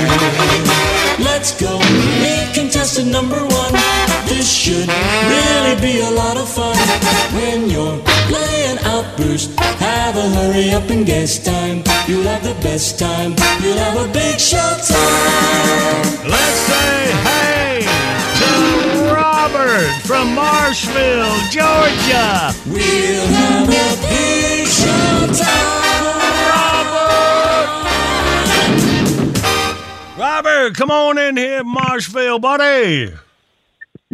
Let's 1.24 1.60
go, 1.60 1.80
meet 1.80 2.52
contestant 2.54 3.12
number 3.12 3.38
one. 3.40 3.74
This 4.27 4.51
should 4.51 4.88
really 4.88 5.75
be 5.82 6.01
a 6.01 6.10
lot 6.12 6.38
of 6.38 6.48
fun. 6.50 6.75
When 7.34 7.70
you're 7.70 8.00
playing 8.29 8.77
Outburst, 8.79 9.58
have 9.60 10.15
a 10.17 10.27
hurry 10.36 10.72
up 10.72 10.89
and 10.89 11.05
guess 11.05 11.39
time. 11.44 11.84
You'll 12.08 12.24
have 12.24 12.44
the 12.44 12.55
best 12.62 13.00
time. 13.00 13.36
You'll 13.62 13.77
have 13.77 14.10
a 14.10 14.12
big 14.12 14.39
show 14.39 14.58
time. 14.58 16.05
Let's 16.27 16.60
say 16.70 17.12
hey 17.29 17.86
to 18.39 18.51
Robert 19.13 19.91
from 20.05 20.36
Marshville, 20.36 21.36
Georgia. 21.51 22.53
We'll 22.67 23.27
have 23.27 23.70
a 23.70 23.96
big 24.10 24.67
show 24.67 25.27
time. 25.34 25.75
Robert, 30.17 30.75
come 30.75 30.91
on 30.91 31.17
in 31.17 31.38
here, 31.38 31.63
Marshville, 31.63 32.39
buddy. 32.39 33.13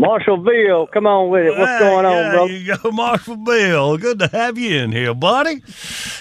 Marshallville, 0.02 0.92
come 0.92 1.06
on 1.06 1.30
with 1.30 1.46
it. 1.46 1.52
What's 1.58 1.70
Yeah, 1.70 1.80
going 1.80 2.06
on, 2.06 2.12
yeah, 2.14 2.32
bro? 2.32 2.46
You 2.46 2.76
go, 2.78 2.92
Marshall 2.92 3.38
Bill. 3.38 3.98
Good 3.98 4.18
to 4.20 4.28
have 4.30 4.58
you 4.58 4.78
in 4.80 4.92
here, 4.92 5.14
buddy. 5.14 5.62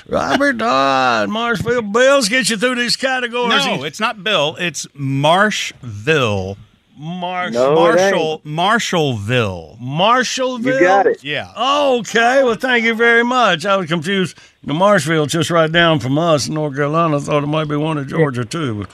Robert, 0.06 0.58
Dodd, 0.58 1.30
Marshville 1.30 1.90
Bills, 1.90 2.28
get 2.28 2.50
you 2.50 2.58
through 2.58 2.74
these 2.74 2.96
categories. 2.96 3.64
No, 3.64 3.84
it's 3.84 3.98
not 3.98 4.22
Bill. 4.22 4.56
It's 4.58 4.84
Marshville. 4.88 6.56
Marsh, 7.02 7.54
No, 7.54 7.74
Marshall, 7.74 8.42
Marshallville. 8.44 9.80
Marshallville. 9.80 10.64
You 10.74 10.80
got 10.80 11.06
it. 11.06 11.24
Yeah. 11.24 11.50
Okay, 11.56 12.42
well, 12.42 12.56
thank 12.56 12.84
you 12.84 12.92
very 12.94 13.24
much. 13.24 13.64
I 13.64 13.76
was 13.78 13.86
confused. 13.88 14.36
You 14.62 14.74
know, 14.74 14.78
Marshville, 14.78 15.26
just 15.26 15.50
right 15.50 15.72
down 15.72 16.00
from 16.00 16.18
us 16.18 16.46
in 16.46 16.52
North 16.52 16.76
Carolina. 16.76 17.16
I 17.16 17.20
thought 17.20 17.42
it 17.42 17.46
might 17.46 17.68
be 17.68 17.76
one 17.76 17.96
of 17.96 18.06
Georgia 18.06 18.44
too. 18.44 18.84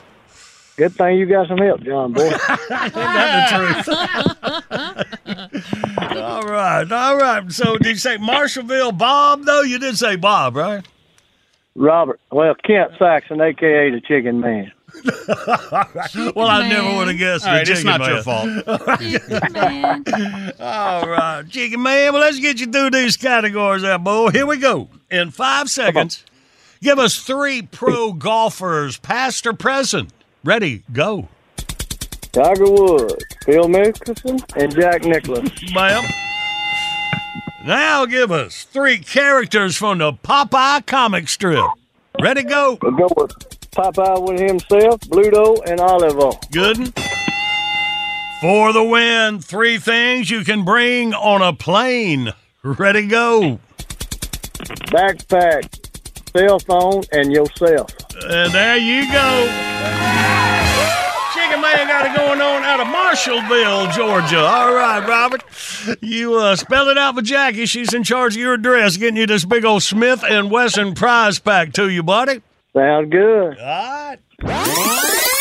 But 0.77 0.83
Good 0.83 0.95
thing 0.95 1.19
you 1.19 1.27
got 1.27 1.49
some 1.49 1.59
help, 1.59 1.83
John 1.83 2.13
boy. 2.13 2.23
Ain't 2.31 2.95
that 2.95 3.85
the 3.85 3.85
truth? 3.85 3.89
all 6.23 6.43
right, 6.43 6.91
all 6.93 7.17
right. 7.17 7.51
So, 7.51 7.79
did 7.79 7.89
you 7.93 7.97
say 7.97 8.19
Marshallville 8.19 8.97
Bob? 8.97 9.45
Though 9.45 9.63
you 9.63 9.79
did 9.79 9.97
say 9.97 10.17
Bob, 10.17 10.57
right? 10.57 10.87
Robert, 11.75 12.21
well, 12.31 12.55
Kent 12.55 12.93
Saxon, 12.99 13.41
aka 13.41 13.91
the 13.91 14.01
Chicken 14.01 14.41
Man. 14.41 14.73
well, 16.35 16.47
I 16.47 16.69
never 16.69 16.97
would 16.97 17.09
have 17.09 17.19
guessed. 17.19 17.47
All 17.47 17.53
the 17.53 17.59
right, 17.59 17.69
it's 17.69 17.83
Chicken 17.83 17.99
not 17.99 18.07
your 18.07 18.23
Man. 18.25 18.63
fault. 18.65 20.61
All 20.61 21.09
right, 21.09 21.45
Chicken 21.49 21.83
Man. 21.83 22.13
Well, 22.13 22.23
let's 22.23 22.39
get 22.39 22.61
you 22.61 22.67
through 22.67 22.91
these 22.91 23.17
categories, 23.17 23.83
there, 23.83 23.99
boy. 23.99 24.31
Here 24.31 24.47
we 24.47 24.59
go. 24.59 24.89
In 25.11 25.31
five 25.31 25.69
seconds, 25.69 26.25
uh-huh. 26.27 26.79
give 26.83 26.99
us 26.99 27.19
three 27.19 27.63
pro 27.63 28.13
golfers, 28.13 28.99
past 28.99 29.47
or 29.47 29.53
present. 29.53 30.13
Ready? 30.47 30.85
Go. 30.93 31.27
Tiger 32.31 32.71
Woods, 32.71 33.17
Phil 33.45 33.65
Mickelson, 33.65 34.41
and 34.57 34.73
Jack 34.73 35.03
Nicklaus. 35.03 35.51
Ma'am. 35.75 36.05
Now 37.65 38.07
give 38.07 38.31
us 38.31 38.63
three 38.63 38.99
characters 38.99 39.77
from 39.77 39.99
the 39.99 40.13
Popeye 40.13 40.87
comic 40.87 41.29
strip. 41.29 41.65
Ready? 42.21 42.45
Go. 42.45 42.79
We'll 42.81 42.93
go 42.93 43.09
with 43.17 43.33
Popeye 43.73 44.23
with 44.25 44.39
himself, 44.39 45.01
Bluto, 45.01 45.69
and 45.69 45.81
Oliver. 45.81 46.39
Good. 46.53 46.79
one. 46.79 46.93
For 48.41 48.73
the 48.73 48.85
win, 48.85 49.41
three 49.41 49.79
things 49.79 50.31
you 50.31 50.45
can 50.45 50.65
bring 50.65 51.13
on 51.13 51.43
a 51.43 51.53
plane. 51.55 52.33
Ready? 52.63 53.09
Go. 53.09 53.59
Backpack, 54.95 56.31
cell 56.31 56.61
phone, 56.61 57.03
and 57.11 57.33
yourself. 57.33 57.91
And 58.23 58.53
there 58.53 58.77
you 58.77 59.11
go. 59.13 60.36
Man 61.61 61.87
got 61.89 62.07
it 62.07 62.17
going 62.17 62.41
on 62.41 62.63
out 62.63 62.81
of 62.81 62.87
Marshallville, 62.87 63.93
Georgia. 63.93 64.41
All 64.41 64.75
right, 64.75 65.07
Robert. 65.07 65.43
You 66.01 66.37
uh, 66.39 66.57
spell 66.57 66.89
it 66.89 66.99
out 66.99 67.15
for 67.15 67.23
Jackie. 67.23 67.67
She's 67.67 67.93
in 67.95 68.03
charge 68.03 68.37
of 68.37 68.41
your 68.41 68.55
address, 68.55 68.97
getting 68.97 69.17
you 69.17 69.27
this 69.27 69.45
big 69.45 69.65
old 69.65 69.83
Smith 69.83 70.23
and 70.23 70.51
Wesson 70.51 70.95
prize 70.95 71.39
pack 71.39 71.73
to 71.75 71.89
you, 71.89 72.03
buddy. 72.03 72.43
Sounds 72.75 73.11
good. 73.11 73.59
All 73.59 74.17
right. 74.43 75.37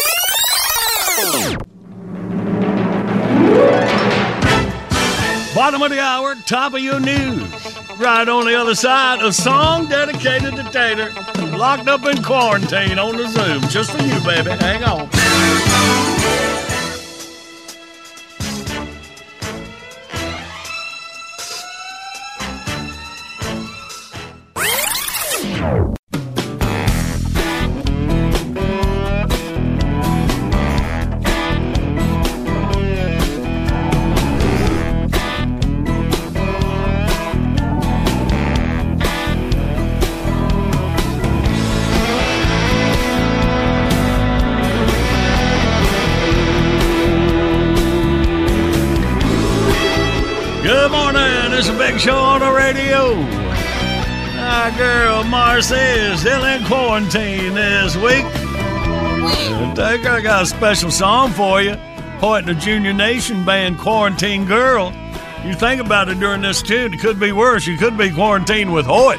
Bottom 5.55 5.81
of 5.83 5.89
the 5.89 6.01
hour, 6.01 6.35
top 6.45 6.73
of 6.73 6.81
your 6.81 6.99
news. 6.99 7.41
Right 7.97 8.27
on 8.27 8.45
the 8.45 8.55
other 8.55 8.75
side, 8.75 9.21
a 9.21 9.31
song 9.31 9.87
dedicated 9.87 10.53
to 10.57 10.63
Tater, 10.63 11.13
locked 11.57 11.87
up 11.87 12.05
in 12.05 12.21
quarantine 12.21 12.99
on 12.99 13.15
the 13.15 13.27
Zoom. 13.29 13.61
Just 13.69 13.91
for 13.91 14.03
you, 14.03 14.19
baby. 14.25 14.51
Hang 14.51 14.83
on. 14.83 15.09
Marci 55.55 56.11
is 56.11 56.19
still 56.19 56.43
in 56.43 56.65
quarantine 56.65 57.53
this 57.53 57.95
week. 57.95 58.25
And 58.25 59.79
I 59.79 59.97
got 60.21 60.43
a 60.43 60.45
special 60.45 60.91
song 60.91 61.31
for 61.31 61.61
you. 61.61 61.77
Point 62.19 62.45
the 62.45 62.55
Junior 62.55 62.91
Nation 62.91 63.45
band 63.45 63.77
Quarantine 63.77 64.43
Girl. 64.43 64.91
You 65.45 65.53
think 65.53 65.79
about 65.79 66.09
it 66.09 66.19
during 66.19 66.41
this 66.41 66.61
tune, 66.61 66.93
it 66.93 66.99
could 66.99 67.21
be 67.21 67.31
worse. 67.31 67.65
You 67.65 67.77
could 67.77 67.97
be 67.97 68.11
quarantined 68.11 68.73
with 68.73 68.85
Hoyt. 68.85 69.17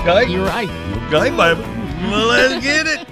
Okay? 0.00 0.32
You're 0.32 0.46
right. 0.46 0.70
Okay, 1.12 1.28
baby. 1.28 1.60
Well, 2.08 2.28
let's 2.28 2.64
get 2.64 2.86
it. 2.86 3.06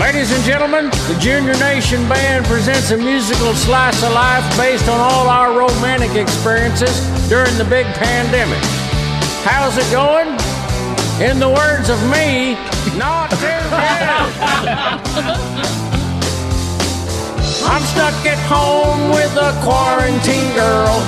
Ladies 0.00 0.32
and 0.32 0.42
gentlemen, 0.42 0.86
the 0.86 1.16
Junior 1.20 1.54
Nation 1.58 2.08
Band 2.08 2.44
presents 2.46 2.90
a 2.90 2.96
musical 2.96 3.54
slice 3.54 4.02
of 4.02 4.12
life 4.14 4.56
based 4.56 4.88
on 4.88 4.98
all 4.98 5.28
our 5.28 5.56
romantic 5.56 6.16
experiences 6.16 7.06
during 7.28 7.56
the 7.56 7.66
big 7.70 7.86
pandemic. 7.94 8.77
How's 9.48 9.78
it 9.78 9.90
going? 9.90 10.28
In 11.24 11.40
the 11.40 11.48
words 11.48 11.88
of 11.88 11.98
me, 12.12 12.52
not 12.98 13.30
too 13.30 13.60
bad. 13.72 14.28
I'm 17.64 17.82
stuck 17.82 18.26
at 18.28 18.38
home 18.44 19.08
with 19.08 19.34
a 19.40 19.56
quarantine 19.64 20.52
girl. 20.52 21.00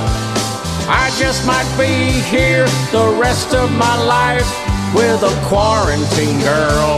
I 0.88 1.12
just 1.18 1.46
might 1.46 1.68
be 1.76 2.16
here 2.32 2.64
the 2.92 3.14
rest 3.20 3.54
of 3.54 3.70
my 3.72 3.96
life 4.08 4.48
with 4.94 5.22
a 5.22 5.36
quarantine 5.44 6.40
girl. 6.40 6.96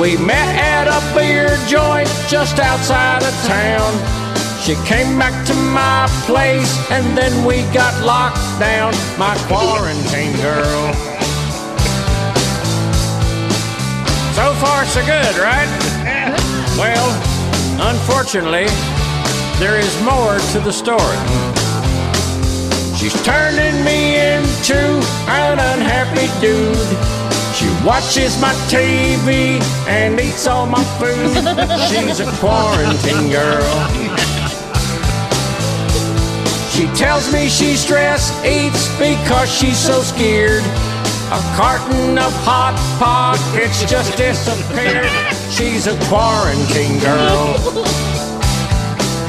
We 0.00 0.16
met 0.16 0.50
at 0.58 0.88
a 0.88 1.00
beer 1.14 1.56
joint 1.68 2.08
just 2.26 2.58
outside 2.58 3.22
of 3.22 3.34
town. 3.46 4.17
She 4.62 4.74
came 4.84 5.18
back 5.18 5.46
to 5.46 5.54
my 5.54 6.06
place 6.26 6.76
and 6.90 7.16
then 7.16 7.44
we 7.44 7.62
got 7.72 7.94
locked 8.04 8.36
down. 8.60 8.92
My 9.18 9.34
quarantine 9.48 10.36
girl. 10.42 10.92
So 14.34 14.52
far, 14.54 14.84
so 14.84 15.00
good, 15.06 15.38
right? 15.38 15.68
Well, 16.76 17.08
unfortunately, 17.90 18.66
there 19.58 19.78
is 19.78 20.02
more 20.02 20.38
to 20.52 20.60
the 20.60 20.72
story. 20.72 21.18
She's 22.98 23.14
turning 23.22 23.84
me 23.84 24.16
into 24.16 24.78
an 25.28 25.58
unhappy 25.58 26.28
dude. 26.40 26.76
She 27.54 27.66
watches 27.84 28.40
my 28.40 28.52
TV 28.68 29.60
and 29.88 30.20
eats 30.20 30.46
all 30.46 30.66
my 30.66 30.84
food. 30.98 31.34
She's 31.88 32.20
a 32.20 32.30
quarantine 32.38 33.30
girl. 33.30 34.07
She 36.78 36.86
tells 36.94 37.32
me 37.32 37.48
she's 37.48 37.80
stressed, 37.80 38.32
eats 38.44 38.86
because 39.00 39.52
she's 39.52 39.76
so 39.76 40.00
scared. 40.00 40.62
A 41.34 41.42
carton 41.58 42.16
of 42.16 42.32
hot 42.46 42.78
pockets 43.02 43.82
just 43.90 44.16
disappeared. 44.16 45.10
she's 45.50 45.88
a 45.88 45.98
quarantine 46.06 47.00
girl. 47.00 47.58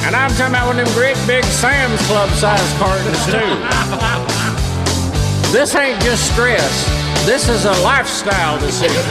And 0.06 0.14
I'm 0.14 0.30
talking 0.38 0.54
about 0.54 0.68
one 0.68 0.78
of 0.78 0.86
them 0.86 0.94
great 0.94 1.18
big 1.26 1.42
Sam's 1.42 2.00
Club 2.06 2.30
size 2.38 2.72
cartons 2.78 3.18
too. 3.26 3.42
This 5.50 5.74
ain't 5.74 6.00
just 6.02 6.32
stress. 6.32 7.09
This 7.26 7.48
is 7.48 7.64
a 7.64 7.72
lifestyle 7.82 8.58
decision. 8.58 9.02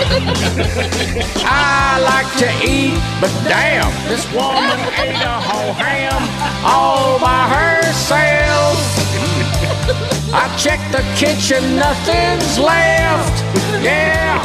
I 1.46 2.00
like 2.04 2.28
to 2.40 2.50
eat, 2.66 3.00
but 3.22 3.32
damn, 3.48 3.92
this 4.10 4.26
woman 4.34 4.80
ate 4.98 5.22
a 5.22 5.40
whole 5.40 5.74
ham 5.74 6.22
all 6.66 7.20
by 7.20 7.48
herself. 7.48 8.76
I 10.34 10.50
checked 10.58 10.92
the 10.92 11.04
kitchen, 11.16 11.76
nothing's 11.78 12.58
left. 12.60 13.44
Yeah, 13.82 14.42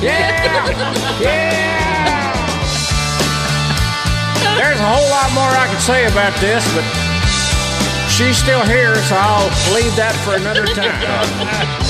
yeah, 0.00 1.20
yeah. 1.20 1.76
There's 4.56 4.78
a 4.78 4.86
whole 4.86 5.08
lot 5.10 5.32
more 5.32 5.50
I 5.50 5.66
could 5.70 5.82
say 5.82 6.06
about 6.06 6.38
this, 6.40 6.62
but 6.74 6.84
she's 8.10 8.36
still 8.36 8.62
here, 8.64 8.94
so 9.08 9.16
I'll 9.16 9.48
leave 9.74 9.96
that 9.96 10.14
for 10.24 10.36
another 10.36 10.66
time. 10.66 11.85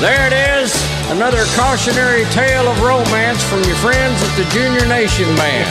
There 0.00 0.30
it 0.30 0.32
is, 0.32 0.70
another 1.10 1.42
cautionary 1.58 2.22
tale 2.26 2.68
of 2.68 2.80
romance 2.80 3.42
from 3.42 3.64
your 3.64 3.74
friends 3.82 4.22
at 4.22 4.36
the 4.38 4.44
Junior 4.54 4.86
Nation 4.86 5.26
Band. 5.34 5.66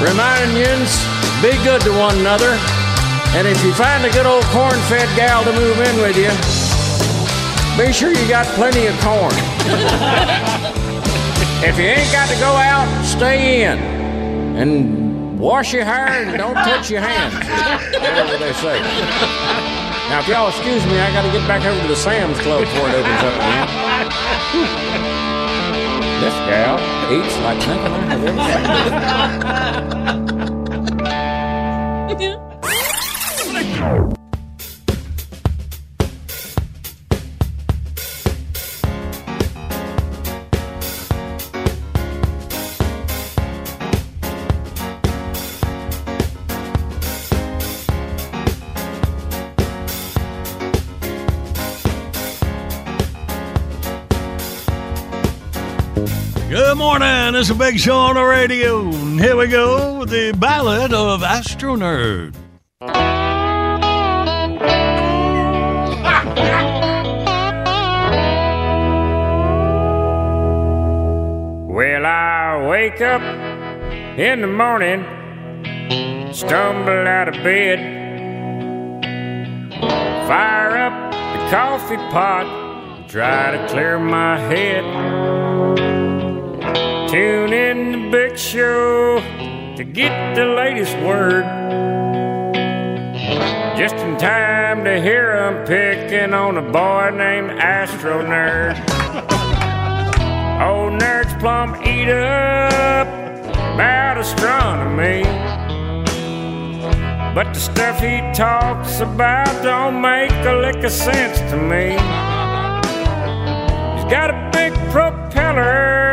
Reminding 0.08 0.56
yous, 0.56 1.04
be 1.44 1.52
good 1.62 1.82
to 1.82 1.92
one 1.92 2.16
another, 2.16 2.56
and 3.36 3.46
if 3.46 3.62
you 3.62 3.74
find 3.74 4.06
a 4.06 4.10
good 4.10 4.24
old 4.24 4.42
corn-fed 4.44 5.06
gal 5.16 5.44
to 5.44 5.52
move 5.52 5.78
in 5.80 5.96
with 6.00 6.16
you, 6.16 6.32
be 7.76 7.92
sure 7.92 8.10
you 8.10 8.26
got 8.26 8.46
plenty 8.56 8.86
of 8.86 8.98
corn. 9.00 9.36
if 11.60 11.76
you 11.76 11.84
ain't 11.84 12.10
got 12.10 12.30
to 12.30 12.36
go 12.40 12.56
out, 12.56 12.88
stay 13.04 13.64
in. 13.64 13.78
And 14.56 15.38
wash 15.38 15.74
your 15.74 15.84
hair 15.84 16.24
and 16.24 16.38
don't 16.38 16.54
touch 16.54 16.90
your 16.90 17.02
hands. 17.02 17.34
Whatever 18.00 18.38
they 18.38 18.54
say. 18.54 19.78
Now, 20.08 20.18
if 20.20 20.28
y'all 20.28 20.48
excuse 20.48 20.84
me, 20.86 20.98
I 20.98 21.12
got 21.12 21.22
to 21.22 21.30
get 21.30 21.46
back 21.48 21.64
over 21.64 21.80
to 21.80 21.88
the 21.88 21.96
Sam's 21.96 22.38
Club 22.40 22.60
before 22.60 22.88
it 22.88 22.94
opens 22.94 23.22
up 23.22 23.34
again. 23.34 23.68
This 26.20 26.34
gal 26.46 26.78
eats 27.10 27.36
like 27.40 27.58
nothing 27.66 27.92
I 27.92 27.96
have 29.88 30.01
It's 57.42 57.50
a 57.50 57.56
big 57.56 57.76
show 57.76 57.96
on 57.96 58.14
the 58.14 58.22
radio. 58.22 58.88
Here 58.92 59.36
we 59.36 59.48
go 59.48 59.98
with 59.98 60.10
the 60.10 60.30
ballad 60.30 60.94
of 60.94 61.24
Astro 61.24 61.74
Nerd. 61.74 62.36
Well, 71.66 72.06
I 72.06 72.64
wake 72.70 73.00
up 73.00 73.22
in 74.16 74.42
the 74.42 74.46
morning, 74.46 75.02
stumble 76.32 77.08
out 77.08 77.26
of 77.26 77.34
bed, 77.42 77.80
fire 80.28 80.76
up 80.76 81.12
the 81.12 81.50
coffee 81.50 81.96
pot, 82.12 83.08
try 83.08 83.50
to 83.50 83.66
clear 83.66 83.98
my 83.98 84.38
head. 84.38 85.41
Tune 87.12 87.52
in 87.52 87.92
the 87.92 88.10
big 88.10 88.38
show 88.38 89.20
to 89.76 89.84
get 89.84 90.34
the 90.34 90.46
latest 90.46 90.96
word. 91.04 91.44
Just 93.76 93.96
in 93.96 94.16
time 94.16 94.82
to 94.84 94.98
hear 94.98 95.32
'em 95.32 95.66
picking 95.66 96.32
on 96.32 96.56
a 96.56 96.62
boy 96.62 97.10
named 97.14 97.50
Astro 97.60 98.22
Nerd. 98.22 98.78
Old 100.66 100.94
nerd's 101.02 101.34
plumb 101.34 101.76
eat 101.84 102.08
up 102.08 103.06
about 103.74 104.16
astronomy. 104.16 105.22
But 107.34 107.52
the 107.52 107.60
stuff 107.60 108.00
he 108.00 108.22
talks 108.32 109.00
about 109.00 109.52
don't 109.62 110.00
make 110.00 110.32
a 110.46 110.54
lick 110.64 110.82
of 110.82 110.90
sense 110.90 111.40
to 111.50 111.58
me. 111.58 111.90
He's 113.96 114.10
got 114.10 114.30
a 114.30 114.48
big 114.50 114.72
propeller 114.90 116.11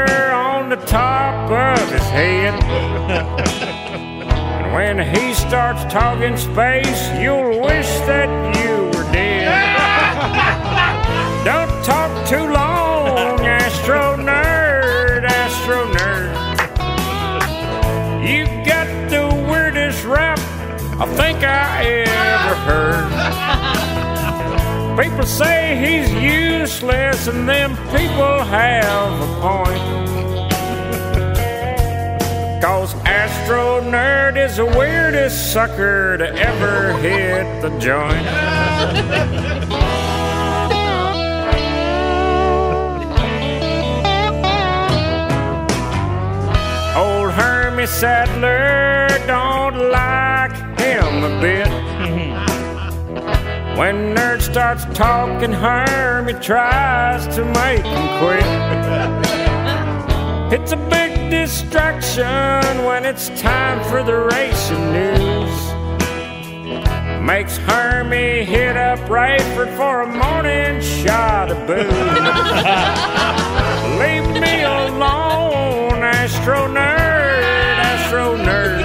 the 0.69 0.75
top 0.85 1.49
of 1.49 1.91
his 1.91 2.03
head. 2.09 2.53
and 4.63 4.71
when 4.71 4.99
he 4.99 5.33
starts 5.33 5.83
talking 5.91 6.37
space, 6.37 7.09
you'll 7.19 7.59
wish 7.59 7.89
that 8.05 8.29
you 8.55 8.85
were 8.93 9.11
dead. 9.11 9.47
Don't 11.43 11.83
talk 11.83 12.27
too 12.27 12.45
long, 12.53 13.39
Astro 13.39 14.15
Nerd, 14.17 15.23
Astro 15.23 15.91
Nerd. 15.91 16.29
You 18.21 18.45
got 18.63 18.87
the 19.09 19.25
weirdest 19.49 20.05
rap 20.05 20.37
I 20.99 21.07
think 21.15 21.43
I 21.43 21.83
ever 22.05 22.55
heard. 22.69 23.09
People 25.03 25.25
say 25.25 25.77
he's 25.83 26.11
useless, 26.13 27.25
and 27.27 27.49
them 27.49 27.75
people 27.87 28.43
have 28.43 29.19
a 29.19 29.41
point. 29.41 30.08
Cause 32.61 32.93
Astro 33.05 33.79
Nerd 33.79 34.35
is 34.37 34.57
the 34.57 34.65
weirdest 34.65 35.53
sucker 35.53 36.17
to 36.17 36.27
ever 36.27 36.91
hit 36.97 37.61
the 37.61 37.69
joint. 37.79 38.27
Old 46.97 47.31
Hermie 47.31 47.87
Sadler 47.87 49.07
don't 49.25 49.89
like 49.89 50.51
him 50.77 51.23
a 51.23 51.39
bit. 51.39 51.69
When 53.77 54.13
Nerd 54.13 54.41
starts 54.41 54.83
talking, 54.97 55.53
Hermie 55.53 56.33
tries 56.33 57.25
to 57.37 57.45
make 57.45 57.85
him 57.85 58.19
quit. 58.19 59.58
It's 60.51 60.71
a 60.71 60.77
big 60.77 61.29
distraction 61.29 62.83
when 62.83 63.05
it's 63.05 63.29
time 63.39 63.83
for 63.87 64.01
the 64.01 64.17
racing 64.17 64.91
news. 64.91 65.53
Makes 67.23 67.57
Hermie 67.57 68.45
hit 68.45 68.75
up 68.75 68.97
Rayford 69.01 69.77
for 69.77 70.01
a 70.01 70.07
morning 70.07 70.81
shot 70.81 71.51
of 71.51 71.67
booze. 71.67 71.85
Leave 74.01 74.27
me 74.41 74.63
alone, 74.63 76.01
Astro 76.01 76.67
Nerd, 76.67 77.43
Astro 77.91 78.35
Nerd. 78.35 78.79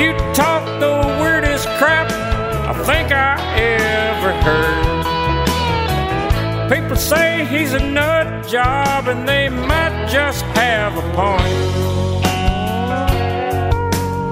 You 0.00 0.14
talk 0.32 0.64
the 0.80 0.96
weirdest 1.20 1.68
crap 1.76 2.10
I 2.10 2.72
think 2.84 3.12
I 3.12 3.36
ever 3.58 4.32
heard. 4.42 4.88
People 6.72 6.96
say 6.96 7.44
he's 7.50 7.74
a 7.74 7.80
nut 7.80 8.17
job, 8.48 9.08
and 9.08 9.28
they 9.28 9.50
might 9.50 10.08
just 10.08 10.42
have 10.56 10.96
a 10.96 11.02
point. 11.12 11.88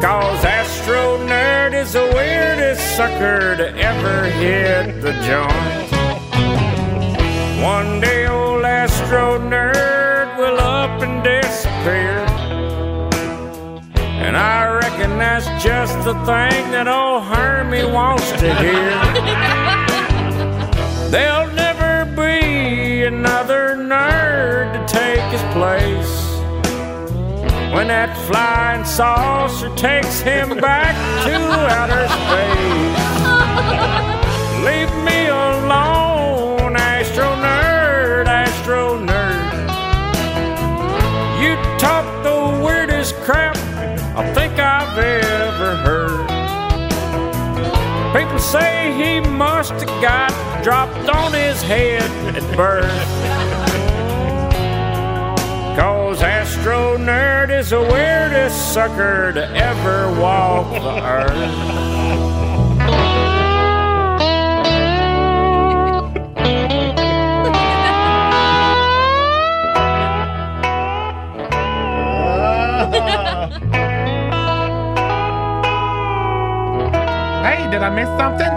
Cause 0.03 0.43
Astro 0.43 1.19
Nerd 1.27 1.75
is 1.75 1.93
the 1.93 2.11
weirdest 2.15 2.97
sucker 2.97 3.57
to 3.57 3.77
ever 3.77 4.25
hit 4.25 5.03
the 5.03 5.13
joint. 5.29 5.93
One 7.63 8.01
day 8.01 8.27
old 8.27 8.65
Astro 8.65 9.39
Nerd 9.39 10.39
will 10.39 10.61
up 10.61 11.03
and 11.03 11.23
disappear. 11.23 12.25
And 14.25 14.35
I 14.35 14.67
reckon 14.81 15.19
that's 15.19 15.47
just 15.63 15.95
the 16.05 16.15
thing 16.25 16.71
that 16.73 16.89
old 16.89 17.25
Hermie 17.25 17.85
wants 17.85 18.31
to 18.33 18.55
hear. 18.55 18.91
There'll 21.11 21.66
flying 28.47 28.85
saucer 28.85 29.75
takes 29.75 30.21
him 30.21 30.49
back 30.59 30.95
to 31.25 31.35
outer 31.79 32.07
space. 32.17 33.03
Leave 34.69 34.95
me 35.05 35.27
alone, 35.27 36.77
astro 36.77 37.29
nerd, 37.47 38.27
astro 38.29 39.01
nerd. 39.01 39.67
You 41.43 41.57
talk 41.77 42.07
the 42.23 42.39
weirdest 42.65 43.17
crap 43.25 43.57
I 44.17 44.23
think 44.33 44.53
I've 44.61 44.97
ever 44.97 45.73
heard. 45.87 46.27
People 48.17 48.39
say 48.39 48.93
he 49.03 49.29
must 49.29 49.73
have 49.73 49.97
got 50.01 50.31
dropped 50.63 51.09
on 51.09 51.33
his 51.33 51.61
head 51.63 52.09
at 52.37 52.57
birth. 52.57 53.36
Astro 56.67 56.99
Nerd 56.99 57.57
is 57.57 57.71
the 57.71 57.81
weirdest 57.81 58.75
sucker 58.75 59.33
to 59.33 59.47
ever 59.55 60.11
walk 60.21 60.69
the 60.73 61.01
earth. 61.01 61.31
Hey, 77.45 77.71
did 77.71 77.81
I 77.81 77.91
miss 77.95 78.09
something? 78.19 78.55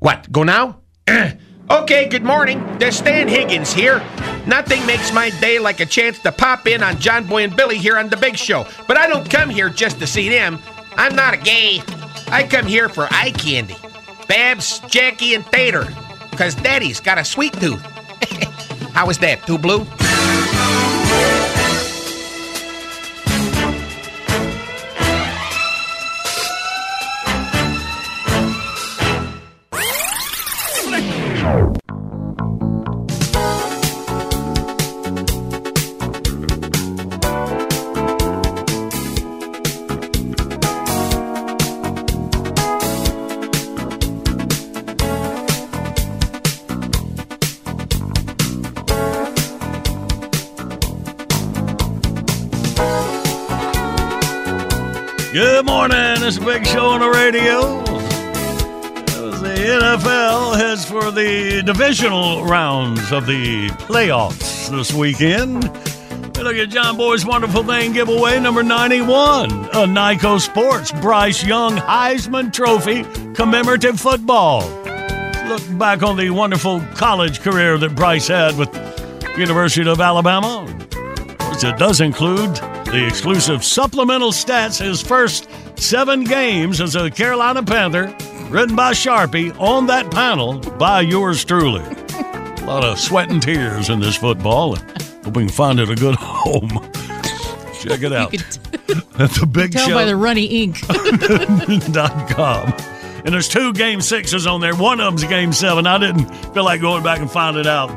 what, 0.00 0.30
go 0.30 0.42
now? 0.42 0.82
okay, 1.84 2.08
good 2.08 2.24
morning. 2.24 2.64
There's 2.78 2.96
Stan 2.96 3.28
Higgins 3.28 3.70
here. 3.70 4.02
Nothing 4.46 4.86
makes 4.86 5.12
my 5.12 5.28
day 5.38 5.58
like 5.58 5.80
a 5.80 5.84
chance 5.84 6.18
to 6.20 6.32
pop 6.32 6.66
in 6.66 6.82
on 6.82 6.98
John 6.98 7.26
Boy 7.26 7.44
and 7.44 7.54
Billy 7.54 7.76
here 7.76 7.98
on 7.98 8.08
The 8.08 8.16
Big 8.16 8.38
Show. 8.38 8.66
But 8.88 8.96
I 8.96 9.06
don't 9.06 9.28
come 9.28 9.50
here 9.50 9.68
just 9.68 9.98
to 9.98 10.06
see 10.06 10.30
them. 10.30 10.58
I'm 10.96 11.14
not 11.14 11.34
a 11.34 11.36
gay. 11.36 11.82
I 12.28 12.48
come 12.48 12.64
here 12.64 12.88
for 12.88 13.06
eye 13.10 13.32
candy. 13.32 13.76
Babs, 14.26 14.78
Jackie, 14.88 15.34
and 15.34 15.44
Tater. 15.44 15.86
Because 16.30 16.54
Daddy's 16.54 17.00
got 17.00 17.18
a 17.18 17.24
sweet 17.24 17.52
tooth. 17.52 17.82
How 18.94 19.10
is 19.10 19.18
that? 19.18 19.46
Too 19.46 19.58
blue? 19.58 19.84
A 56.24 56.40
big 56.40 56.66
show 56.66 56.86
on 56.86 57.00
the 57.00 57.10
radio. 57.10 57.82
The 59.42 59.78
NFL 59.82 60.56
heads 60.56 60.82
for 60.82 61.10
the 61.10 61.62
divisional 61.62 62.46
rounds 62.46 63.12
of 63.12 63.26
the 63.26 63.68
playoffs 63.80 64.70
this 64.70 64.90
weekend. 64.94 65.64
We 66.34 66.42
look 66.42 66.56
at 66.56 66.70
John 66.70 66.96
Boy's 66.96 67.26
wonderful 67.26 67.62
thing 67.62 67.92
giveaway 67.92 68.40
number 68.40 68.62
91. 68.62 69.50
A 69.50 69.86
Nyco 69.86 70.40
Sports 70.40 70.92
Bryce 70.92 71.44
Young 71.44 71.76
Heisman 71.76 72.50
Trophy 72.50 73.02
commemorative 73.34 74.00
football. 74.00 74.62
Look 75.46 75.78
back 75.78 76.02
on 76.02 76.16
the 76.16 76.30
wonderful 76.30 76.80
college 76.94 77.40
career 77.40 77.76
that 77.76 77.94
Bryce 77.94 78.28
had 78.28 78.56
with 78.56 78.74
University 79.36 79.86
of 79.86 80.00
Alabama. 80.00 80.64
Of 80.64 81.38
course, 81.38 81.64
it 81.64 81.76
does 81.76 82.00
include 82.00 82.56
the 82.86 83.06
exclusive 83.06 83.62
supplemental 83.62 84.32
stats 84.32 84.82
his 84.82 85.02
first 85.02 85.50
seven 85.76 86.24
games 86.24 86.80
as 86.80 86.96
a 86.96 87.10
Carolina 87.10 87.62
Panther, 87.62 88.14
written 88.48 88.76
by 88.76 88.92
Sharpie 88.92 89.58
on 89.60 89.86
that 89.86 90.10
panel 90.10 90.58
by 90.78 91.00
yours 91.00 91.44
truly. 91.44 91.82
a 91.82 92.64
lot 92.66 92.84
of 92.84 92.98
sweat 92.98 93.30
and 93.30 93.42
tears 93.42 93.88
in 93.90 94.00
this 94.00 94.16
football. 94.16 94.76
Hope 94.76 95.36
we 95.36 95.44
can 95.44 95.48
find 95.48 95.80
it 95.80 95.88
a 95.90 95.94
good 95.94 96.14
home. 96.16 96.68
Check 97.80 98.02
it 98.02 98.12
out. 98.12 98.32
That's 99.18 99.42
a 99.42 99.46
big 99.46 99.72
Tell 99.72 99.88
show. 99.88 99.94
by 99.94 100.04
the 100.04 100.16
runny 100.16 100.44
ink. 100.46 100.80
dot 101.92 102.28
com. 102.30 102.72
And 103.24 103.32
there's 103.32 103.48
two 103.48 103.72
game 103.72 104.00
sixes 104.00 104.46
on 104.46 104.60
there. 104.60 104.74
One 104.74 105.00
of 105.00 105.06
them's 105.06 105.24
game 105.24 105.52
seven. 105.52 105.86
I 105.86 105.98
didn't 105.98 106.26
feel 106.52 106.64
like 106.64 106.80
going 106.80 107.02
back 107.02 107.20
and 107.20 107.30
finding 107.30 107.66
out 107.66 107.88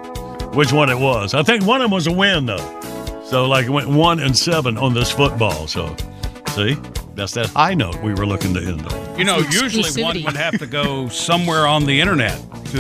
which 0.55 0.71
one 0.71 0.89
it 0.89 0.97
was. 0.97 1.33
I 1.33 1.43
think 1.43 1.65
one 1.65 1.81
of 1.81 1.85
them 1.85 1.91
was 1.91 2.07
a 2.07 2.11
win 2.13 2.45
though. 2.45 3.23
So 3.25 3.45
like 3.47 3.65
it 3.65 3.69
went 3.69 3.89
one 3.89 4.19
and 4.19 4.37
seven 4.37 4.77
on 4.77 4.93
this 4.93 5.11
football. 5.11 5.67
So 5.67 5.93
see, 6.49 6.77
that's 7.17 7.34
that 7.34 7.47
high 7.47 7.73
note 7.73 8.01
we 8.01 8.13
were 8.13 8.25
looking 8.25 8.53
to 8.53 8.62
end 8.62 8.86
on. 8.88 9.19
You 9.19 9.25
know, 9.25 9.39
usually 9.39 9.89
one 10.01 10.23
would 10.23 10.38
have 10.38 10.58
to 10.60 10.65
go 10.67 11.10
somewhere 11.10 11.67
on 11.67 11.86
the 11.86 11.99
internet 11.99 12.38
to 12.67 12.77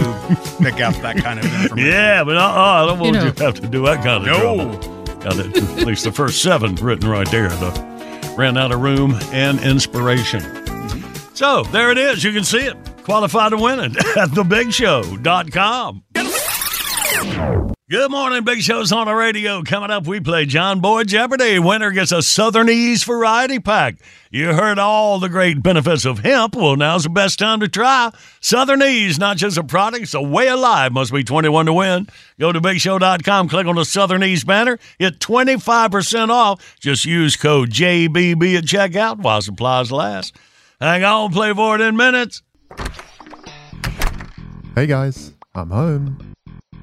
pick 0.61 0.79
out 0.79 0.93
that 1.01 1.17
kind 1.17 1.39
of 1.39 1.45
information. 1.45 1.77
Yeah, 1.91 2.23
but 2.23 2.37
uh, 2.37 2.39
uh, 2.41 2.83
I 2.83 2.85
don't 2.85 2.99
want 2.99 3.15
You 3.15 3.19
you, 3.21 3.25
know. 3.27 3.31
to 3.33 3.43
have 3.43 3.55
to 3.61 3.67
do 3.67 3.83
that 3.85 4.03
kind 4.03 4.25
of 4.25 4.25
No. 4.27 4.39
trouble. 4.39 4.77
Got 5.21 5.39
it, 5.39 5.57
at 5.57 5.85
least 5.87 6.03
the 6.05 6.11
first 6.11 6.41
seven 6.43 6.75
written 6.75 7.09
right 7.09 7.29
there. 7.31 7.49
The, 7.49 8.33
ran 8.37 8.55
out 8.57 8.71
of 8.71 8.79
room 8.81 9.17
and 9.33 9.59
inspiration. 9.61 10.41
So 11.33 11.63
there 11.63 11.89
it 11.91 11.97
is. 11.97 12.23
You 12.23 12.31
can 12.31 12.43
see 12.43 12.59
it. 12.67 12.77
Qualified 13.03 13.49
to 13.51 13.57
win 13.57 13.79
it 13.79 13.97
at 14.17 14.29
thebigshow.com. 14.29 16.03
Good 17.89 18.11
morning, 18.11 18.43
Big 18.43 18.59
Show's 18.59 18.91
on 18.91 19.07
the 19.07 19.13
radio. 19.13 19.63
Coming 19.63 19.91
up, 19.91 20.07
we 20.07 20.19
play 20.19 20.45
John 20.45 20.81
Boy 20.81 21.05
Jeopardy. 21.05 21.57
Winner 21.57 21.91
gets 21.91 22.11
a 22.11 22.21
Southern 22.21 22.69
Ease 22.69 23.05
Variety 23.05 23.59
Pack. 23.59 23.95
You 24.29 24.47
heard 24.51 24.77
all 24.77 25.19
the 25.19 25.29
great 25.29 25.63
benefits 25.63 26.03
of 26.03 26.19
hemp. 26.19 26.57
Well, 26.57 26.75
now's 26.75 27.03
the 27.03 27.09
best 27.09 27.39
time 27.39 27.61
to 27.61 27.69
try 27.69 28.11
Southern 28.41 28.83
Ease. 28.83 29.17
Not 29.17 29.37
just 29.37 29.57
a 29.57 29.63
product, 29.63 30.03
it's 30.03 30.13
a 30.13 30.21
way 30.21 30.49
of 30.49 30.59
life. 30.59 30.91
Must 30.91 31.13
be 31.13 31.23
21 31.23 31.67
to 31.67 31.71
win. 31.71 32.07
Go 32.37 32.51
to 32.51 32.59
BigShow.com, 32.59 33.47
click 33.47 33.67
on 33.67 33.75
the 33.75 33.85
Southern 33.85 34.21
Ease 34.21 34.43
banner. 34.43 34.79
Get 34.99 35.19
25% 35.19 36.27
off. 36.27 36.77
Just 36.81 37.05
use 37.05 37.37
code 37.37 37.69
JBB 37.69 38.57
at 38.57 38.65
checkout 38.65 39.19
while 39.19 39.41
supplies 39.41 39.93
last. 39.93 40.35
Hang 40.81 41.05
on, 41.05 41.31
play 41.31 41.53
for 41.53 41.75
it 41.75 41.79
in 41.79 41.95
minutes. 41.95 42.41
Hey 44.75 44.87
guys, 44.87 45.31
I'm 45.55 45.69
home. 45.69 46.35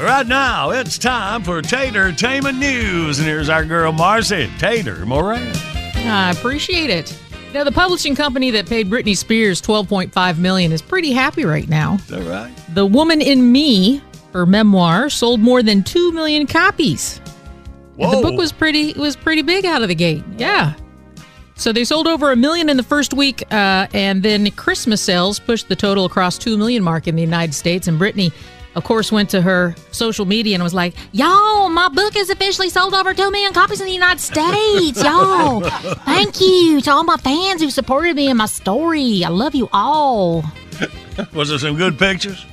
Right 0.00 0.26
now, 0.28 0.70
it's 0.70 0.96
time 0.96 1.42
for 1.42 1.60
Tater 1.60 2.12
Tainment 2.12 2.56
News. 2.58 3.18
And 3.18 3.26
here's 3.26 3.48
our 3.48 3.64
girl, 3.64 3.92
Marci 3.92 4.48
Tater 4.58 5.04
Moran. 5.04 5.52
I 5.96 6.30
appreciate 6.30 6.90
it. 6.90 7.18
Now, 7.52 7.64
the 7.64 7.72
publishing 7.72 8.14
company 8.14 8.52
that 8.52 8.68
paid 8.68 8.88
Britney 8.88 9.16
Spears 9.16 9.60
12.5 9.60 10.38
million 10.38 10.70
is 10.70 10.80
pretty 10.80 11.12
happy 11.12 11.44
right 11.44 11.68
now. 11.68 11.94
Is 11.94 12.06
that 12.06 12.22
right? 12.22 12.52
The 12.74 12.86
Woman 12.86 13.20
in 13.20 13.50
Me, 13.50 14.00
her 14.32 14.46
memoir, 14.46 15.10
sold 15.10 15.40
more 15.40 15.62
than 15.64 15.82
2 15.82 16.12
million 16.12 16.46
copies. 16.46 17.20
And 17.98 18.12
the 18.12 18.22
book 18.22 18.38
was 18.38 18.52
pretty 18.52 18.92
was 18.92 19.16
pretty 19.16 19.42
big 19.42 19.66
out 19.66 19.82
of 19.82 19.88
the 19.88 19.94
gate. 19.96 20.22
Yeah. 20.36 20.74
So 21.58 21.72
they 21.72 21.82
sold 21.82 22.06
over 22.06 22.30
a 22.30 22.36
million 22.36 22.68
in 22.68 22.76
the 22.76 22.84
first 22.84 23.12
week, 23.12 23.42
uh, 23.50 23.88
and 23.92 24.22
then 24.22 24.48
Christmas 24.52 25.02
sales 25.02 25.40
pushed 25.40 25.68
the 25.68 25.74
total 25.74 26.04
across 26.04 26.38
two 26.38 26.56
million 26.56 26.84
mark 26.84 27.08
in 27.08 27.16
the 27.16 27.20
United 27.22 27.52
States. 27.52 27.88
And 27.88 28.00
Britney, 28.00 28.32
of 28.76 28.84
course, 28.84 29.10
went 29.10 29.28
to 29.30 29.42
her 29.42 29.74
social 29.90 30.24
media 30.24 30.54
and 30.54 30.62
was 30.62 30.72
like, 30.72 30.94
"Y'all, 31.10 31.68
my 31.68 31.88
book 31.88 32.14
is 32.16 32.30
officially 32.30 32.68
sold 32.70 32.94
over 32.94 33.12
two 33.12 33.28
million 33.32 33.52
copies 33.52 33.80
in 33.80 33.86
the 33.86 33.92
United 33.92 34.20
States. 34.20 35.02
Y'all, 35.02 35.60
thank 36.04 36.40
you 36.40 36.80
to 36.80 36.92
all 36.92 37.02
my 37.02 37.16
fans 37.16 37.60
who 37.60 37.70
supported 37.70 38.14
me 38.14 38.30
in 38.30 38.36
my 38.36 38.46
story. 38.46 39.24
I 39.24 39.28
love 39.28 39.56
you 39.56 39.68
all." 39.72 40.44
Was 41.34 41.48
there 41.48 41.58
some 41.58 41.76
good 41.76 41.98
pictures? 41.98 42.46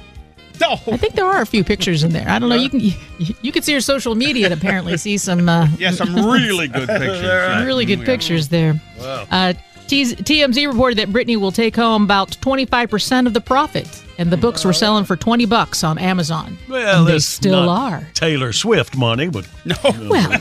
I 0.61 0.97
think 0.97 1.15
there 1.15 1.25
are 1.25 1.41
a 1.41 1.45
few 1.45 1.63
pictures 1.63 2.03
in 2.03 2.11
there. 2.13 2.27
I 2.27 2.39
don't 2.39 2.49
know. 2.49 2.55
You 2.55 2.69
can 2.69 2.79
you, 2.79 2.93
you 3.41 3.51
can 3.51 3.61
see 3.63 3.73
her 3.73 3.81
social 3.81 4.15
media 4.15 4.45
and 4.45 4.53
apparently 4.53 4.97
see 4.97 5.17
some. 5.17 5.47
Uh, 5.49 5.67
Yeah, 5.77 5.91
some 5.91 6.15
really 6.15 6.67
good 6.67 6.87
pictures. 6.89 7.21
some 7.21 7.65
really 7.65 7.85
good 7.85 8.05
pictures 8.05 8.47
there. 8.49 8.79
Wow. 8.99 9.27
Uh, 9.31 9.53
TMZ 9.87 10.67
reported 10.67 10.97
that 10.97 11.09
Britney 11.09 11.37
will 11.37 11.51
take 11.51 11.75
home 11.75 12.03
about 12.03 12.31
25% 12.41 13.27
of 13.27 13.33
the 13.35 13.41
profit, 13.41 14.03
and 14.17 14.31
the 14.31 14.37
books 14.37 14.65
were 14.65 14.73
selling 14.73 15.05
for 15.05 15.15
20 15.15 15.45
bucks 15.45 15.83
on 15.83 15.99
Amazon. 15.99 16.57
Well, 16.67 17.01
and 17.05 17.07
they 17.07 17.19
still 17.19 17.65
not 17.65 17.93
are. 17.93 18.07
Taylor 18.15 18.51
Swift 18.51 18.97
money, 18.97 19.29
but 19.29 19.47
no. 19.63 19.75
Well, 20.09 20.39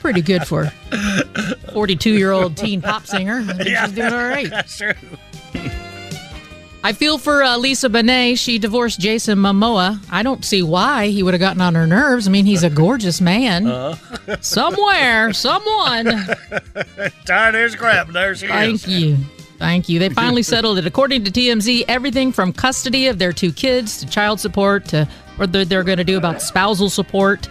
pretty 0.00 0.22
good 0.22 0.46
for 0.46 0.72
42 1.74 2.10
year 2.14 2.32
old 2.32 2.56
teen 2.56 2.80
pop 2.80 3.06
singer. 3.06 3.44
I 3.46 3.52
think 3.52 3.68
she's 3.76 3.92
doing 3.92 4.12
all 4.14 4.24
right. 4.28 4.48
That's 4.48 4.78
true. 4.78 4.94
I 6.82 6.94
feel 6.94 7.18
for 7.18 7.42
uh, 7.42 7.58
Lisa 7.58 7.90
Bonet. 7.90 8.38
She 8.38 8.58
divorced 8.58 9.00
Jason 9.00 9.38
Momoa. 9.38 10.00
I 10.10 10.22
don't 10.22 10.44
see 10.44 10.62
why 10.62 11.08
he 11.08 11.22
would 11.22 11.34
have 11.34 11.40
gotten 11.40 11.60
on 11.60 11.74
her 11.74 11.86
nerves. 11.86 12.26
I 12.26 12.30
mean, 12.30 12.46
he's 12.46 12.62
a 12.62 12.70
gorgeous 12.70 13.20
man. 13.20 13.66
Uh-huh. 13.66 14.36
Somewhere, 14.40 15.32
someone. 15.34 16.06
Tired 17.26 17.54
as 17.54 17.76
crap. 17.76 18.08
There 18.08 18.34
she 18.34 18.46
Thank 18.46 18.74
is. 18.74 18.88
you. 18.88 19.18
Thank 19.58 19.90
you. 19.90 19.98
They 19.98 20.08
finally 20.08 20.42
settled 20.42 20.78
it. 20.78 20.86
According 20.86 21.24
to 21.24 21.30
TMZ, 21.30 21.84
everything 21.86 22.32
from 22.32 22.50
custody 22.50 23.08
of 23.08 23.18
their 23.18 23.32
two 23.32 23.52
kids 23.52 23.98
to 23.98 24.06
child 24.06 24.40
support 24.40 24.86
to 24.86 25.06
what 25.36 25.52
they're, 25.52 25.66
they're 25.66 25.84
going 25.84 25.98
to 25.98 26.04
do 26.04 26.16
about 26.16 26.40
spousal 26.40 26.88
support 26.88 27.46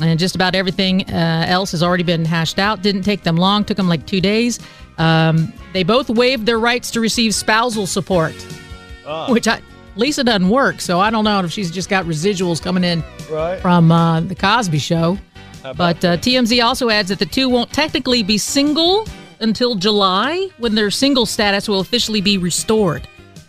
and 0.00 0.18
just 0.18 0.34
about 0.34 0.54
everything 0.54 1.04
uh, 1.10 1.44
else 1.46 1.72
has 1.72 1.82
already 1.82 2.04
been 2.04 2.24
hashed 2.24 2.58
out. 2.58 2.82
Didn't 2.82 3.02
take 3.02 3.22
them 3.22 3.36
long, 3.36 3.64
took 3.64 3.76
them 3.76 3.88
like 3.88 4.06
two 4.06 4.20
days. 4.20 4.60
Um, 4.98 5.52
they 5.72 5.82
both 5.82 6.08
waived 6.10 6.46
their 6.46 6.58
rights 6.58 6.90
to 6.92 7.00
receive 7.00 7.34
spousal 7.34 7.86
support, 7.86 8.34
which 9.28 9.48
I, 9.48 9.60
Lisa 9.96 10.22
doesn't 10.24 10.48
work, 10.48 10.80
so 10.80 11.00
I 11.00 11.10
don't 11.10 11.24
know 11.24 11.40
if 11.40 11.50
she's 11.52 11.70
just 11.70 11.88
got 11.88 12.04
residuals 12.06 12.62
coming 12.62 12.84
in 12.84 13.02
Right. 13.30 13.60
from 13.60 13.90
uh, 13.92 14.20
the 14.20 14.34
Cosby 14.34 14.78
Show. 14.78 15.18
But 15.62 16.04
uh, 16.04 16.16
TMZ 16.16 16.62
also 16.64 16.90
adds 16.90 17.08
that 17.10 17.18
the 17.20 17.26
two 17.26 17.48
won't 17.48 17.72
technically 17.72 18.22
be 18.22 18.36
single 18.36 19.06
until 19.40 19.74
July, 19.76 20.48
when 20.58 20.74
their 20.74 20.90
single 20.90 21.24
status 21.26 21.68
will 21.68 21.80
officially 21.80 22.20
be 22.20 22.36
restored. 22.38 23.06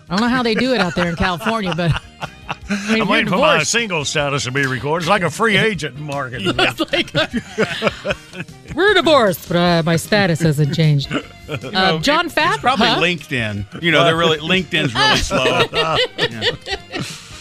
I 0.10 0.15
don't 0.15 0.21
know 0.21 0.27
how 0.36 0.43
they 0.43 0.53
do 0.56 0.73
it 0.73 0.79
out 0.82 0.95
there 0.95 1.10
in 1.10 1.15
California, 1.15 1.73
but 1.75 1.91
I 2.47 2.93
mean, 2.93 3.01
I'm 3.01 3.08
waiting 3.08 3.27
you're 3.27 3.36
for 3.38 3.41
my 3.41 3.63
single 3.63 4.06
status 4.06 4.45
to 4.45 4.51
be 4.51 4.65
recorded. 4.65 5.03
It's 5.03 5.10
like 5.10 5.21
a 5.21 5.29
free 5.29 5.58
agent 5.69 5.99
market. 5.99 6.41
We're 8.75 8.93
divorced, 8.93 9.47
but 9.47 9.58
uh, 9.58 9.82
my 9.86 9.95
status 9.97 10.39
hasn't 10.41 10.73
changed. 10.75 11.12
You 11.12 11.21
Uh, 11.49 11.58
know, 11.71 11.99
John 11.99 12.25
it's 12.27 12.34
probably 12.58 12.88
huh? 12.88 12.99
LinkedIn. 13.01 13.82
You 13.84 13.91
know, 13.91 14.03
they're 14.06 14.15
really 14.17 14.38
LinkedIn's 14.39 14.93
really 14.95 15.17
slow. 15.17 15.67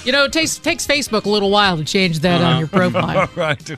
You 0.04 0.10
know, 0.12 0.24
it 0.24 0.32
takes 0.32 0.58
takes 0.58 0.84
Facebook 0.86 1.24
a 1.26 1.30
little 1.30 1.50
while 1.50 1.76
to 1.76 1.84
change 1.84 2.18
that 2.20 2.40
Uh-huh. 2.40 2.50
on 2.50 2.58
your 2.58 2.68
profile. 2.68 3.28
right. 3.36 3.76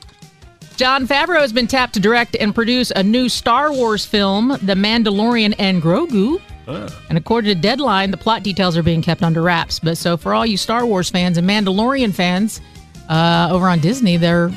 Jon 0.75 1.07
Favreau 1.07 1.39
has 1.39 1.53
been 1.53 1.67
tapped 1.67 1.93
to 1.93 1.99
direct 2.01 2.35
and 2.35 2.53
produce 2.53 2.91
a 2.91 3.01
new 3.03 3.29
Star 3.29 3.71
Wars 3.71 4.05
film, 4.05 4.49
The 4.61 4.73
Mandalorian 4.73 5.55
and 5.57 5.81
Grogu. 5.81 6.41
And 6.67 7.17
according 7.17 7.53
to 7.53 7.55
Deadline, 7.59 8.11
the 8.11 8.17
plot 8.17 8.43
details 8.43 8.75
are 8.77 8.83
being 8.83 9.01
kept 9.01 9.23
under 9.23 9.41
wraps. 9.41 9.79
But 9.79 9.97
so 9.97 10.17
for 10.17 10.33
all 10.33 10.45
you 10.45 10.57
Star 10.57 10.85
Wars 10.85 11.09
fans 11.09 11.37
and 11.37 11.47
Mandalorian 11.47 12.13
fans 12.13 12.61
uh, 13.09 13.49
over 13.51 13.67
on 13.67 13.79
Disney, 13.79 14.17
they're 14.17 14.51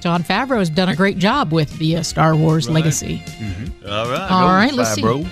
Jon 0.00 0.24
Favreau 0.24 0.58
has 0.58 0.68
done 0.68 0.88
a 0.88 0.96
great 0.96 1.18
job 1.18 1.52
with 1.52 1.78
the 1.78 1.98
uh, 1.98 2.02
Star 2.02 2.34
Wars 2.34 2.68
legacy. 2.68 3.22
All 3.86 4.10
right. 4.10 4.30
All 4.30 4.48
right, 4.48 4.72
let's 4.72 4.94
see. 4.94 5.02
Favreau. 5.02 5.28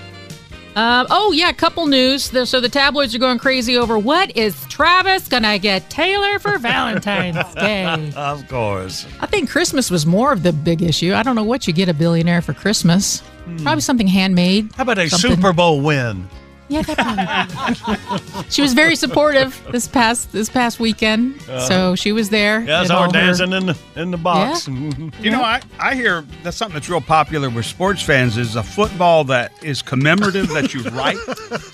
Uh, 0.75 1.05
oh 1.09 1.33
yeah, 1.33 1.51
couple 1.51 1.85
news. 1.85 2.31
So 2.49 2.61
the 2.61 2.69
tabloids 2.69 3.13
are 3.13 3.19
going 3.19 3.37
crazy 3.39 3.77
over 3.77 3.99
what 3.99 4.35
is 4.37 4.55
Travis 4.67 5.27
gonna 5.27 5.59
get 5.59 5.89
Taylor 5.89 6.39
for 6.39 6.57
Valentine's 6.57 7.53
Day? 7.55 8.13
Of 8.15 8.47
course. 8.47 9.05
I 9.19 9.25
think 9.25 9.49
Christmas 9.49 9.91
was 9.91 10.05
more 10.05 10.31
of 10.31 10.43
the 10.43 10.53
big 10.53 10.81
issue. 10.81 11.13
I 11.13 11.23
don't 11.23 11.35
know 11.35 11.43
what 11.43 11.67
you 11.67 11.73
get 11.73 11.89
a 11.89 11.93
billionaire 11.93 12.41
for 12.41 12.53
Christmas. 12.53 13.21
Probably 13.63 13.81
something 13.81 14.07
handmade. 14.07 14.71
How 14.75 14.83
about 14.83 14.97
a 14.97 15.09
something- 15.09 15.31
Super 15.35 15.53
Bowl 15.53 15.81
win? 15.81 16.27
Yeah, 16.71 16.81
that 16.83 17.49
probably. 17.49 18.43
she 18.49 18.61
was 18.61 18.73
very 18.73 18.95
supportive 18.95 19.61
this 19.71 19.87
past 19.89 20.31
this 20.31 20.49
past 20.49 20.79
weekend. 20.79 21.35
Uh-huh. 21.41 21.59
so 21.67 21.95
she 21.95 22.11
was 22.13 22.29
there. 22.29 22.61
Yeah, 22.61 22.79
I 22.79 22.81
in 22.83 22.87
saw 22.87 22.93
her 22.93 22.99
all 23.07 23.13
her- 23.13 23.19
dancing 23.19 23.51
in 23.51 23.65
the 23.65 23.77
in 23.97 24.11
the 24.11 24.17
box. 24.17 24.67
Mm-hmm. 24.67 25.23
You 25.23 25.31
know, 25.31 25.41
I, 25.41 25.61
I 25.79 25.95
hear 25.95 26.21
that's 26.43 26.55
something 26.55 26.75
that's 26.75 26.87
real 26.89 27.01
popular 27.01 27.49
with 27.49 27.65
sports 27.65 28.01
fans 28.01 28.37
is 28.37 28.55
a 28.55 28.63
football 28.63 29.25
that 29.25 29.51
is 29.61 29.81
commemorative 29.81 30.47
that 30.49 30.73
you 30.73 30.81
write 30.91 31.17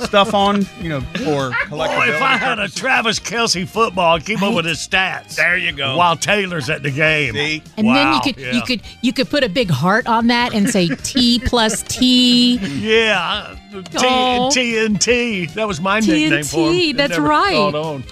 stuff 0.05 0.33
on, 0.33 0.65
you 0.81 0.89
know, 0.89 1.01
for 1.01 1.51
collectibility. 1.67 2.07
Boy, 2.07 2.15
if 2.15 2.21
I 2.21 2.37
had 2.37 2.57
a 2.59 2.67
Travis 2.67 3.19
Kelce 3.19 3.67
football, 3.67 4.15
I'd 4.15 4.25
keep 4.25 4.41
up 4.41 4.55
with 4.55 4.65
his 4.65 4.79
stats. 4.79 5.35
There 5.35 5.57
you 5.57 5.73
go. 5.73 5.95
While 5.95 6.17
Taylor's 6.17 6.69
at 6.71 6.81
the 6.81 6.91
game. 6.91 7.33
See? 7.35 7.61
And 7.77 7.87
then 7.87 8.13
you 8.13 8.21
could 8.21 8.37
yeah. 8.37 8.51
you 8.53 8.61
could 8.63 8.81
you 9.03 9.13
could 9.13 9.29
put 9.29 9.43
a 9.43 9.49
big 9.49 9.69
heart 9.69 10.07
on 10.07 10.25
that 10.27 10.55
and 10.55 10.67
say 10.67 10.87
T 10.87 11.39
plus 11.45 11.83
T. 11.83 12.57
Yeah, 12.57 13.55
T- 13.71 14.07
Oh. 14.07 14.49
TNT. 14.95 15.53
That 15.53 15.67
was 15.67 15.81
my 15.81 15.99
nickname 15.99 16.43
for 16.43 16.71
him. 16.71 16.73
TNT, 16.73 16.97
that's 16.97 17.11
never 17.11 17.27
right. 17.27 17.75
on. 17.75 18.03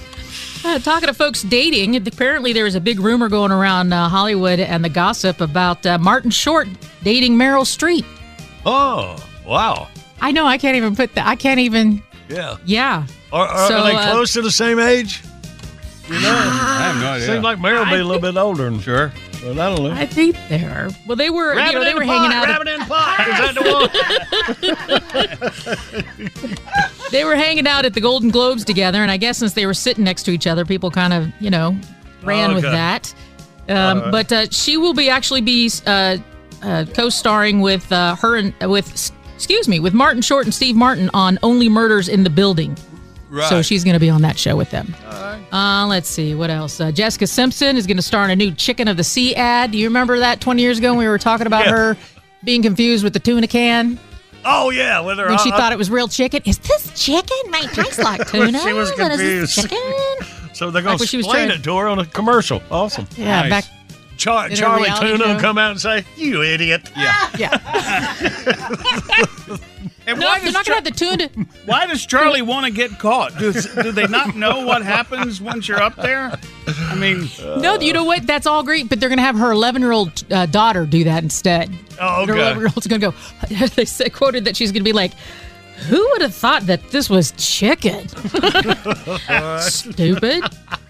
Uh, 0.64 0.80
talking 0.80 1.06
to 1.06 1.14
folks 1.14 1.42
dating, 1.42 1.94
apparently 2.08 2.52
there 2.52 2.64
was 2.64 2.74
a 2.74 2.80
big 2.80 2.98
rumor 2.98 3.28
going 3.28 3.52
around 3.52 3.92
uh, 3.92 4.08
Hollywood 4.08 4.58
and 4.58 4.84
the 4.84 4.88
gossip 4.88 5.40
about 5.40 5.86
uh, 5.86 5.96
Martin 5.98 6.30
Short 6.32 6.66
dating 7.04 7.36
Meryl 7.36 7.62
Streep. 7.62 8.04
Oh, 8.64 9.16
wow. 9.46 9.86
I 10.20 10.32
know 10.32 10.44
I 10.44 10.58
can't 10.58 10.76
even 10.76 10.96
put 10.96 11.14
that. 11.14 11.24
I 11.24 11.36
can't 11.36 11.60
even. 11.60 12.02
Yeah. 12.28 12.56
Yeah. 12.64 13.06
Are, 13.32 13.46
are, 13.46 13.68
So, 13.68 13.76
are 13.78 13.82
they 13.84 13.94
uh, 13.94 14.10
close 14.10 14.32
to 14.32 14.42
the 14.42 14.50
same 14.50 14.80
age? 14.80 15.22
You 16.08 16.14
know, 16.14 16.30
I 16.30 16.92
have 16.92 17.00
no 17.00 17.10
idea. 17.10 17.26
Seems 17.26 17.44
like 17.44 17.58
Meryl 17.58 17.84
will 17.84 17.96
be 17.96 18.00
a 18.00 18.04
little 18.04 18.20
bit 18.20 18.36
older. 18.36 18.76
Sure. 18.80 19.12
Well, 19.46 19.54
that'll 19.54 19.84
do. 19.86 19.92
I 19.92 20.06
think 20.06 20.36
they 20.48 20.64
are. 20.64 20.88
Well, 21.06 21.14
they 21.16 21.30
were. 21.30 21.54
Rabbit 21.54 21.72
you 21.72 21.78
know, 21.78 21.84
they 21.84 21.94
were 21.94 22.00
the 22.00 22.06
hanging 22.06 22.30
pot, 22.32 22.48
out. 22.48 22.48
rabbit 22.48 22.68
in 22.68 22.80
pot. 22.80 23.20
Is 23.28 23.38
that 23.38 23.54
the 25.54 25.62
one? 26.96 27.10
they 27.12 27.24
were 27.24 27.36
hanging 27.36 27.66
out 27.68 27.84
at 27.84 27.94
the 27.94 28.00
Golden 28.00 28.30
Globes 28.30 28.64
together, 28.64 29.02
and 29.02 29.10
I 29.10 29.16
guess 29.18 29.38
since 29.38 29.52
they 29.54 29.64
were 29.66 29.74
sitting 29.74 30.02
next 30.02 30.24
to 30.24 30.32
each 30.32 30.48
other, 30.48 30.64
people 30.64 30.90
kind 30.90 31.12
of, 31.12 31.28
you 31.38 31.50
know, 31.50 31.78
ran 32.24 32.54
with 32.56 32.64
Okay. 32.64 32.74
that. 32.74 33.14
Um, 33.68 33.76
All 33.98 34.02
right. 34.04 34.10
But 34.10 34.32
uh, 34.32 34.46
she 34.50 34.76
will 34.76 34.94
be 34.94 35.08
actually 35.10 35.42
be 35.42 35.70
uh, 35.86 36.16
uh, 36.62 36.84
co-starring 36.92 37.60
with 37.60 37.90
uh, 37.92 38.16
her 38.16 38.34
and 38.36 38.52
with 38.62 39.12
excuse 39.36 39.68
me 39.68 39.78
with 39.80 39.94
Martin 39.94 40.22
Short 40.22 40.44
and 40.44 40.52
Steve 40.54 40.74
Martin 40.74 41.08
on 41.14 41.38
Only 41.44 41.68
Murders 41.68 42.08
in 42.08 42.24
the 42.24 42.30
Building. 42.30 42.76
So 43.44 43.62
she's 43.62 43.84
going 43.84 43.94
to 43.94 44.00
be 44.00 44.10
on 44.10 44.22
that 44.22 44.38
show 44.38 44.56
with 44.56 44.70
them. 44.70 44.94
Uh, 45.52 45.86
let's 45.88 46.08
see 46.08 46.34
what 46.34 46.50
else. 46.50 46.80
Uh, 46.80 46.90
Jessica 46.92 47.26
Simpson 47.26 47.76
is 47.76 47.86
going 47.86 47.96
to 47.96 48.02
star 48.02 48.24
in 48.24 48.30
a 48.30 48.36
new 48.36 48.50
Chicken 48.52 48.88
of 48.88 48.96
the 48.96 49.04
Sea 49.04 49.34
ad. 49.36 49.70
Do 49.72 49.78
you 49.78 49.86
remember 49.86 50.18
that 50.18 50.40
20 50.40 50.60
years 50.62 50.78
ago 50.78 50.90
when 50.90 50.98
we 50.98 51.06
were 51.08 51.18
talking 51.18 51.46
about 51.46 51.66
Yeah. 51.66 51.70
her 51.72 51.96
being 52.44 52.62
confused 52.62 53.04
with 53.04 53.12
the 53.12 53.20
tuna 53.20 53.46
can? 53.46 53.98
Oh 54.44 54.70
yeah, 54.70 55.00
with 55.00 55.18
her. 55.18 55.28
when 55.28 55.38
she 55.38 55.50
uh, 55.50 55.56
thought 55.56 55.72
it 55.72 55.78
was 55.78 55.90
real 55.90 56.08
chicken. 56.08 56.40
Is 56.44 56.58
this 56.58 56.92
chicken? 56.94 57.36
Might 57.50 57.68
taste 57.72 57.98
like 57.98 58.28
tuna. 58.30 58.58
she 58.60 58.72
was 58.72 58.92
but 58.92 59.12
is 59.12 59.18
this 59.18 59.54
confused. 59.54 59.70
chicken? 59.70 60.26
So 60.56 60.70
they're 60.70 60.80
Like 60.82 60.88
going 60.92 60.98
to 61.00 61.06
she 61.06 61.18
was 61.18 61.26
explain 61.26 61.50
it 61.50 61.62
to 61.64 61.76
her 61.76 61.86
on 61.86 61.98
a 61.98 62.06
commercial. 62.06 62.62
Awesome. 62.70 63.06
Yeah, 63.14 63.42
Nice. 63.42 63.50
back 63.50 63.64
Char- 64.16 64.48
Charlie 64.48 64.88
Tuna 64.98 65.18
show. 65.34 65.38
come 65.38 65.58
out 65.58 65.72
and 65.72 65.78
say, 65.80 66.02
"You 66.16 66.42
idiot." 66.42 66.90
Yeah. 66.96 67.28
Yeah. 67.38 67.58
And 70.06 70.20
no, 70.20 70.26
why 70.26 70.38
they're 70.38 70.46
does 70.46 70.54
not 70.54 70.64
Char- 70.66 70.74
going 70.80 70.84
to 70.84 71.04
have 71.06 71.18
the 71.30 71.34
tuna. 71.34 71.46
Why 71.64 71.86
does 71.86 72.06
Charlie 72.06 72.42
want 72.42 72.64
to 72.66 72.70
get 72.72 72.96
caught? 72.98 73.36
Do, 73.38 73.52
do 73.52 73.90
they 73.90 74.06
not 74.06 74.36
know 74.36 74.64
what 74.64 74.82
happens 74.84 75.40
once 75.40 75.66
you're 75.66 75.82
up 75.82 75.96
there? 75.96 76.38
I 76.68 76.94
mean, 76.94 77.28
No, 77.60 77.78
you 77.80 77.92
know 77.92 78.04
what? 78.04 78.24
That's 78.26 78.46
all 78.46 78.62
great, 78.62 78.88
but 78.88 79.00
they're 79.00 79.08
going 79.08 79.18
to 79.18 79.24
have 79.24 79.36
her 79.36 79.50
11 79.50 79.82
year 79.82 79.90
old 79.90 80.24
uh, 80.32 80.46
daughter 80.46 80.86
do 80.86 81.02
that 81.04 81.24
instead. 81.24 81.70
Oh, 82.00 82.20
And 82.20 82.30
Her 82.30 82.36
11 82.36 82.58
year 82.58 82.68
old's 82.68 82.86
going 82.86 83.00
to 83.00 83.10
go. 83.10 83.66
They 83.74 83.84
said, 83.84 84.12
quoted 84.12 84.44
that 84.44 84.56
she's 84.56 84.70
going 84.70 84.82
to 84.82 84.88
be 84.88 84.92
like, 84.92 85.12
"Who 85.88 85.98
would 86.12 86.22
have 86.22 86.34
thought 86.34 86.62
that 86.66 86.90
this 86.90 87.10
was 87.10 87.32
chicken?" 87.36 88.06
Stupid. 89.60 90.44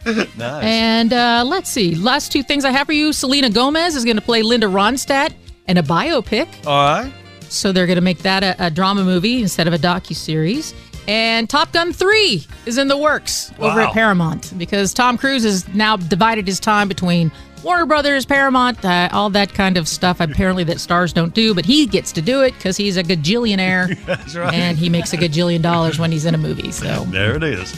Nice. 0.05 0.64
And 0.64 1.12
uh, 1.12 1.42
let's 1.46 1.70
see. 1.70 1.94
Last 1.94 2.33
two 2.33 2.42
things 2.42 2.64
I 2.64 2.70
have 2.70 2.87
for 2.87 2.92
you. 2.92 3.12
Selena 3.12 3.50
Gomez 3.50 3.96
is 3.96 4.05
going 4.05 4.16
to 4.16 4.22
play 4.22 4.42
Linda 4.42 4.66
Ronstadt 4.66 5.33
in 5.66 5.79
a 5.79 5.83
biopic. 5.83 6.48
All 6.66 7.02
right. 7.02 7.12
So 7.49 7.73
they're 7.73 7.87
going 7.87 7.97
to 7.97 8.03
make 8.03 8.19
that 8.19 8.43
a, 8.43 8.67
a 8.67 8.71
drama 8.71 9.05
movie 9.05 9.41
instead 9.43 9.67
of 9.67 9.73
a 9.75 9.79
docu 9.79 10.15
series. 10.15 10.75
And 11.09 11.49
Top 11.49 11.73
Gun 11.73 11.93
3 11.93 12.45
is 12.67 12.79
in 12.79 12.89
the 12.89 12.97
works 12.97 13.53
over 13.61 13.81
at 13.81 13.93
Paramount 13.93 14.53
because 14.59 14.93
Tom 14.93 15.17
Cruise 15.17 15.45
has 15.45 15.67
now 15.73 15.97
divided 15.97 16.47
his 16.49 16.59
time 16.59 16.89
between 16.89 17.31
Warner 17.63 17.87
Brothers, 17.87 18.27
Paramount, 18.27 18.85
uh, 18.85 19.09
all 19.13 19.31
that 19.31 19.55
kind 19.55 19.77
of 19.77 19.87
stuff 19.87 20.21
apparently 20.21 20.65
that 20.65 20.81
stars 20.81 21.13
don't 21.13 21.33
do, 21.35 21.55
but 21.55 21.65
he 21.65 21.87
gets 21.87 22.11
to 22.13 22.23
do 22.23 22.43
it 22.43 22.55
because 22.55 22.77
he's 22.77 22.97
a 22.97 23.05
gajillionaire 23.05 24.05
That's 24.07 24.35
right. 24.35 24.53
and 24.53 24.77
he 24.77 24.89
makes 24.89 25.13
a 25.13 25.17
gajillion 25.17 25.63
dollars 25.63 25.99
when 25.99 26.11
he's 26.11 26.25
in 26.25 26.35
a 26.35 26.39
movie. 26.39 26.73
So 26.73 27.05
There 27.05 27.37
it 27.37 27.43
is. 27.45 27.73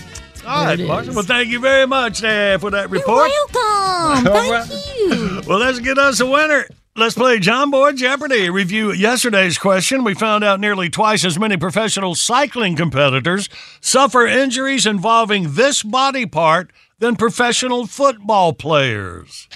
All 0.46 0.64
There 0.64 0.86
right, 0.88 1.06
it 1.06 1.14
Well, 1.14 1.22
thank 1.22 1.48
you 1.48 1.60
very 1.60 1.86
much 1.86 2.24
uh, 2.24 2.56
for 2.58 2.70
that 2.70 2.88
report. 2.88 3.30
welcome. 3.30 4.26
All 4.32 4.50
right. 4.50 4.70
you. 4.98 5.42
Well, 5.46 5.58
let's 5.58 5.80
get 5.80 5.98
us 5.98 6.20
a 6.20 6.26
winner. 6.26 6.66
Let's 6.98 7.14
play 7.14 7.38
John 7.38 7.70
Boy 7.70 7.92
Jeopardy. 7.92 8.50
Review 8.50 8.90
yesterday's 8.90 9.56
question. 9.56 10.02
We 10.02 10.14
found 10.14 10.42
out 10.42 10.58
nearly 10.58 10.90
twice 10.90 11.24
as 11.24 11.38
many 11.38 11.56
professional 11.56 12.16
cycling 12.16 12.74
competitors 12.74 13.48
suffer 13.80 14.26
injuries 14.26 14.84
involving 14.84 15.54
this 15.54 15.84
body 15.84 16.26
part 16.26 16.72
than 16.98 17.14
professional 17.14 17.86
football 17.86 18.52
players. 18.52 19.46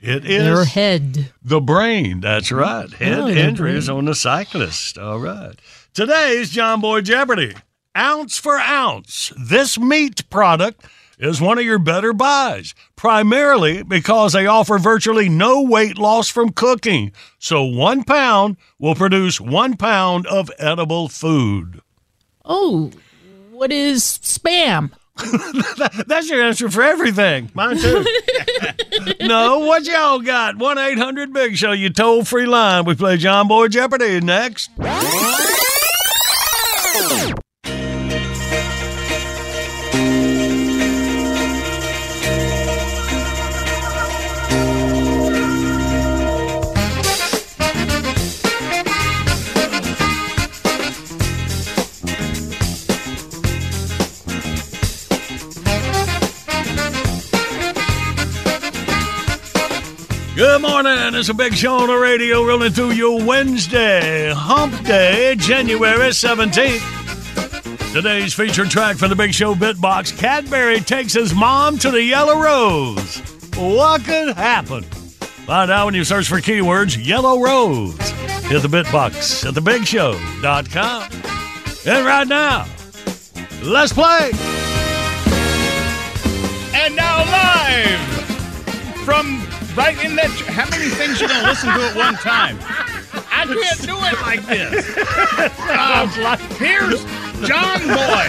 It 0.00 0.24
is 0.24 0.44
Their 0.44 0.64
head. 0.64 1.30
the 1.42 1.60
brain. 1.60 2.20
That's 2.20 2.48
mm-hmm. 2.48 2.56
right. 2.58 2.90
Head 2.90 3.18
Oh, 3.18 3.28
injuries 3.28 3.90
on 3.90 4.06
the 4.06 4.14
cyclist. 4.14 4.96
All 4.96 5.18
right. 5.18 5.60
Today's 5.92 6.48
John 6.48 6.80
Boy 6.80 7.02
Jeopardy. 7.02 7.54
Ounce 7.98 8.38
for 8.38 8.58
ounce, 8.58 9.30
this 9.36 9.78
meat 9.78 10.30
product 10.30 10.86
is 11.18 11.40
one 11.40 11.58
of 11.58 11.64
your 11.64 11.78
better 11.78 12.12
buys, 12.12 12.74
primarily 12.96 13.82
because 13.82 14.32
they 14.32 14.46
offer 14.46 14.78
virtually 14.78 15.28
no 15.28 15.62
weight 15.62 15.98
loss 15.98 16.28
from 16.28 16.50
cooking. 16.50 17.12
So 17.38 17.64
one 17.64 18.04
pound 18.04 18.56
will 18.78 18.94
produce 18.94 19.40
one 19.40 19.76
pound 19.76 20.26
of 20.26 20.50
edible 20.58 21.08
food. 21.08 21.80
Oh, 22.44 22.90
what 23.50 23.72
is 23.72 24.02
spam? 24.02 24.92
That's 26.06 26.30
your 26.30 26.42
answer 26.42 26.70
for 26.70 26.82
everything. 26.82 27.50
Mine 27.52 27.78
too. 27.78 28.04
no, 29.20 29.58
what 29.60 29.84
y'all 29.84 30.20
got? 30.20 30.56
1 30.56 30.78
800 30.78 31.32
Big 31.32 31.56
Show, 31.56 31.72
you 31.72 31.90
toll 31.90 32.24
free 32.24 32.46
line. 32.46 32.84
We 32.84 32.94
play 32.94 33.16
John 33.16 33.48
Boy 33.48 33.68
Jeopardy 33.68 34.20
next. 34.20 34.70
Good 60.58 60.68
morning. 60.68 61.14
It's 61.14 61.28
a 61.28 61.34
big 61.34 61.54
show 61.54 61.76
on 61.76 61.86
the 61.86 61.96
radio 61.96 62.44
rolling 62.44 62.72
through 62.72 62.90
your 62.90 63.22
Wednesday, 63.22 64.32
Hump 64.34 64.84
Day, 64.84 65.36
January 65.38 66.08
17th. 66.08 67.92
Today's 67.92 68.34
featured 68.34 68.68
track 68.68 68.96
for 68.96 69.06
the 69.06 69.14
Big 69.14 69.32
Show 69.32 69.54
Bitbox 69.54 70.18
Cadbury 70.18 70.80
takes 70.80 71.12
his 71.12 71.32
mom 71.32 71.78
to 71.78 71.92
the 71.92 72.02
Yellow 72.02 72.42
Rose. 72.42 73.18
What 73.54 74.02
could 74.04 74.34
happen? 74.34 74.82
Find 74.82 75.70
out 75.70 75.84
when 75.84 75.94
you 75.94 76.02
search 76.02 76.26
for 76.26 76.40
keywords 76.40 76.98
Yellow 77.06 77.40
Rose. 77.40 77.96
Hit 78.48 78.62
the 78.62 78.66
Bitbox 78.66 79.46
at 79.46 79.54
thebigshow.com. 79.54 81.12
And 81.86 82.04
right 82.04 82.26
now, 82.26 82.66
let's 83.62 83.92
play. 83.92 84.32
and 86.74 86.96
now 86.96 87.18
live 87.30 88.00
from 89.04 89.47
right 89.78 90.04
in 90.04 90.16
that. 90.16 90.28
How 90.50 90.68
many 90.70 90.90
things 90.90 91.20
you 91.20 91.28
gonna 91.28 91.46
listen 91.46 91.68
to 91.72 91.80
at 91.80 91.94
one 91.94 92.14
time? 92.14 92.58
I 93.30 93.46
can't 93.46 93.80
do 93.86 93.94
it 93.94 94.20
like 94.26 94.42
this. 94.44 94.74
Um, 95.70 96.10
here's 96.58 97.04
John 97.46 97.78
Boy. 97.86 98.26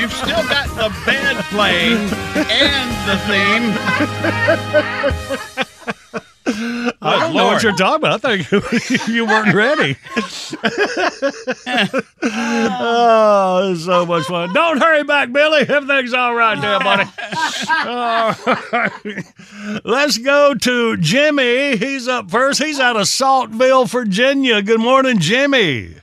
You've 0.00 0.12
still 0.12 0.42
got 0.50 0.66
the 0.74 0.90
band 1.06 1.38
playing 1.54 2.10
and 2.34 2.90
the 3.06 3.16
theme. 5.86 5.96
I 7.02 7.18
don't 7.20 7.34
know 7.34 7.46
what 7.46 7.62
you're 7.62 7.72
talking 7.76 8.04
about. 8.06 8.24
I 8.24 8.42
think 8.42 9.08
you 9.08 9.24
weren't 9.26 9.54
ready. 9.54 9.96
oh, 12.24 13.68
this 13.68 13.78
is 13.80 13.84
so 13.84 14.06
much 14.06 14.26
fun. 14.26 14.52
Don't 14.52 14.78
hurry 14.78 15.04
back, 15.04 15.32
Billy. 15.32 15.60
Everything's 15.68 16.14
all 16.14 16.34
right 16.34 16.60
there, 16.60 16.78
buddy. 16.80 17.04
All 17.88 18.34
right. 18.72 19.82
Let's 19.84 20.18
go 20.18 20.54
to 20.54 20.96
Jimmy. 20.98 21.76
He's 21.76 22.08
up 22.08 22.30
first. 22.30 22.62
He's 22.62 22.80
out 22.80 22.96
of 22.96 23.08
Saltville, 23.08 23.86
Virginia. 23.86 24.62
Good 24.62 24.80
morning, 24.80 25.18
Jimmy. 25.18 25.96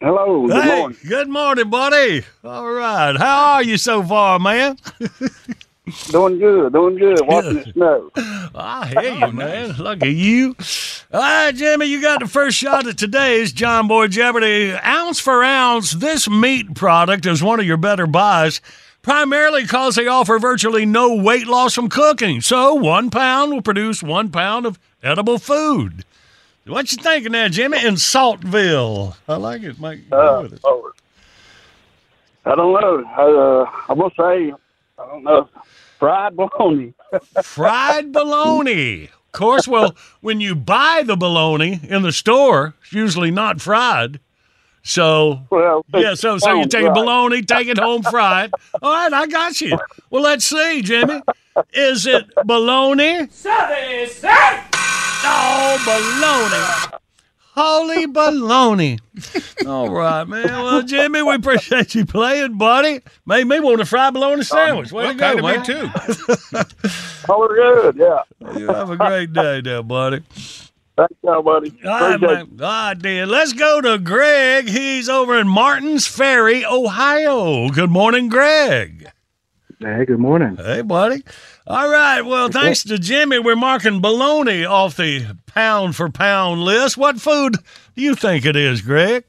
Hello. 0.00 0.46
Good 0.46 0.62
Hey, 0.62 0.76
morning. 0.78 0.98
Good 1.08 1.28
morning, 1.28 1.70
buddy. 1.70 2.22
All 2.44 2.70
right. 2.70 3.16
How 3.16 3.54
are 3.54 3.62
you 3.64 3.76
so 3.76 4.02
far, 4.02 4.38
man? 4.38 4.78
Doing 6.10 6.38
good. 6.38 6.72
Doing 6.72 6.96
good. 6.96 7.20
Watching 7.26 7.58
it 7.58 7.72
snow. 7.72 8.10
I 8.54 8.86
hear 8.88 9.14
you, 9.14 9.32
man. 9.32 9.72
Look 9.72 10.02
at 10.02 10.08
you. 10.08 10.56
All 11.12 11.20
right, 11.20 11.54
Jimmy, 11.54 11.86
you 11.86 12.02
got 12.02 12.20
the 12.20 12.26
first 12.26 12.56
shot 12.56 12.86
at 12.86 12.98
today's 12.98 13.52
John 13.52 13.88
Boy 13.88 14.08
Jeopardy. 14.08 14.72
Ounce 14.72 15.20
for 15.20 15.42
ounce, 15.42 15.92
this 15.92 16.28
meat 16.28 16.74
product 16.74 17.26
is 17.26 17.42
one 17.42 17.60
of 17.60 17.66
your 17.66 17.76
better 17.76 18.06
buys, 18.06 18.60
primarily 19.02 19.62
because 19.62 19.94
they 19.96 20.06
offer 20.06 20.38
virtually 20.38 20.84
no 20.84 21.14
weight 21.14 21.46
loss 21.46 21.74
from 21.74 21.88
cooking. 21.88 22.40
So 22.40 22.74
one 22.74 23.10
pound 23.10 23.52
will 23.52 23.62
produce 23.62 24.02
one 24.02 24.30
pound 24.30 24.66
of 24.66 24.78
edible 25.02 25.38
food. 25.38 26.04
What 26.66 26.92
you 26.92 26.98
thinking 27.02 27.32
there, 27.32 27.48
Jimmy? 27.48 27.82
In 27.82 27.96
Saltville. 27.96 29.16
I 29.26 29.36
like 29.36 29.62
it. 29.62 29.80
Mike. 29.80 30.00
Uh, 30.12 30.48
it. 30.52 30.60
I 32.44 32.54
don't 32.54 32.72
know. 32.80 33.04
I, 33.06 33.22
uh, 33.22 33.70
I 33.88 33.92
will 33.94 34.10
say, 34.10 34.52
I 34.98 35.06
don't 35.06 35.22
know. 35.22 35.48
Fried 35.98 36.36
bologna. 36.36 36.94
fried 37.42 38.12
bologna. 38.12 39.04
Of 39.04 39.32
course, 39.32 39.68
well, 39.68 39.94
when 40.20 40.40
you 40.40 40.54
buy 40.54 41.02
the 41.04 41.16
bologna 41.16 41.80
in 41.82 42.02
the 42.02 42.12
store, 42.12 42.74
it's 42.82 42.92
usually 42.92 43.30
not 43.30 43.60
fried. 43.60 44.20
So, 44.82 45.40
Well, 45.50 45.84
yeah, 45.92 46.14
so 46.14 46.38
so 46.38 46.54
you 46.54 46.62
sounds 46.62 46.72
take 46.74 46.84
a 46.84 46.86
right. 46.86 46.94
bologna, 46.94 47.42
take 47.42 47.68
it 47.68 47.76
home, 47.78 48.02
fried. 48.02 48.50
All 48.80 48.90
right, 48.92 49.12
I 49.12 49.26
got 49.26 49.60
you. 49.60 49.76
Well, 50.08 50.22
let's 50.22 50.46
see, 50.46 50.80
Jimmy. 50.82 51.20
Is 51.74 52.06
it 52.06 52.24
baloney? 52.36 53.28
Oh, 55.24 55.76
baloney. 55.84 56.98
Holy 57.60 58.06
baloney. 58.06 59.00
All 59.66 59.90
right, 59.90 60.22
man. 60.28 60.46
Well, 60.46 60.82
Jimmy, 60.82 61.22
we 61.22 61.34
appreciate 61.34 61.92
you 61.94 62.06
playing, 62.06 62.56
buddy. 62.56 63.00
Made 63.26 63.48
me 63.48 63.58
want 63.58 63.80
a 63.80 63.84
fried 63.84 64.14
bologna 64.14 64.44
sandwich. 64.44 64.92
Way 64.92 65.04
well, 65.04 65.12
to 65.12 65.18
go, 65.18 65.26
kinda 65.28 65.42
me 65.42 65.56
man. 65.56 65.64
too. 65.64 66.92
Oh, 67.30 67.40
we're 67.40 67.56
good. 67.56 67.96
Yeah. 67.96 68.22
You 68.56 68.68
have 68.68 68.90
a 68.90 68.96
great 68.96 69.32
day 69.32 69.60
now, 69.62 69.82
buddy. 69.82 70.22
Thanks, 70.96 71.14
now, 71.22 71.42
buddy. 71.42 71.72
All 71.84 71.90
right, 71.90 72.14
Appreciate 72.14 72.50
man. 72.52 72.60
All 72.62 72.68
right, 72.88 72.98
then. 72.98 73.28
Let's 73.28 73.52
go 73.52 73.80
to 73.80 73.98
Greg. 73.98 74.68
He's 74.68 75.08
over 75.08 75.38
in 75.38 75.46
Martins 75.48 76.06
Ferry, 76.06 76.64
Ohio. 76.64 77.68
Good 77.70 77.90
morning, 77.90 78.28
Greg. 78.28 79.10
Hey, 79.80 80.04
good 80.06 80.18
morning. 80.20 80.56
Hey, 80.56 80.82
buddy. 80.82 81.22
All 81.68 81.88
right. 81.90 82.22
Well, 82.22 82.48
thanks 82.48 82.82
to 82.84 82.98
Jimmy, 82.98 83.38
we're 83.38 83.54
marking 83.54 84.00
bologna 84.00 84.64
off 84.64 84.96
the 84.96 85.36
pound 85.46 85.96
for 85.96 86.08
pound 86.08 86.62
list. 86.62 86.96
What 86.96 87.20
food 87.20 87.56
do 87.94 88.02
you 88.02 88.14
think 88.14 88.46
it 88.46 88.56
is, 88.56 88.80
Greg? 88.80 89.24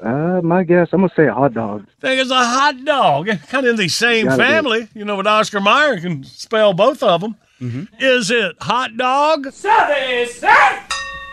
Uh, 0.00 0.40
my 0.44 0.62
guess, 0.62 0.90
I'm 0.92 1.00
gonna 1.00 1.12
say 1.16 1.26
a 1.26 1.34
hot 1.34 1.54
dog. 1.54 1.84
think 2.00 2.20
it's 2.20 2.30
a 2.30 2.34
hot 2.36 2.84
dog. 2.84 3.26
Kind 3.48 3.66
of 3.66 3.70
in 3.72 3.76
the 3.76 3.88
same 3.88 4.26
Gotta 4.26 4.38
be. 4.40 4.48
family. 4.48 4.88
You 4.94 5.04
know, 5.04 5.16
with 5.16 5.26
Oscar 5.26 5.60
Mayer 5.60 5.98
can 5.98 6.22
spell 6.22 6.72
both 6.72 7.02
of 7.02 7.20
them. 7.20 7.34
Mm-hmm. 7.60 7.82
Is 7.98 8.30
it 8.30 8.54
hot 8.60 8.96
dog? 8.96 9.52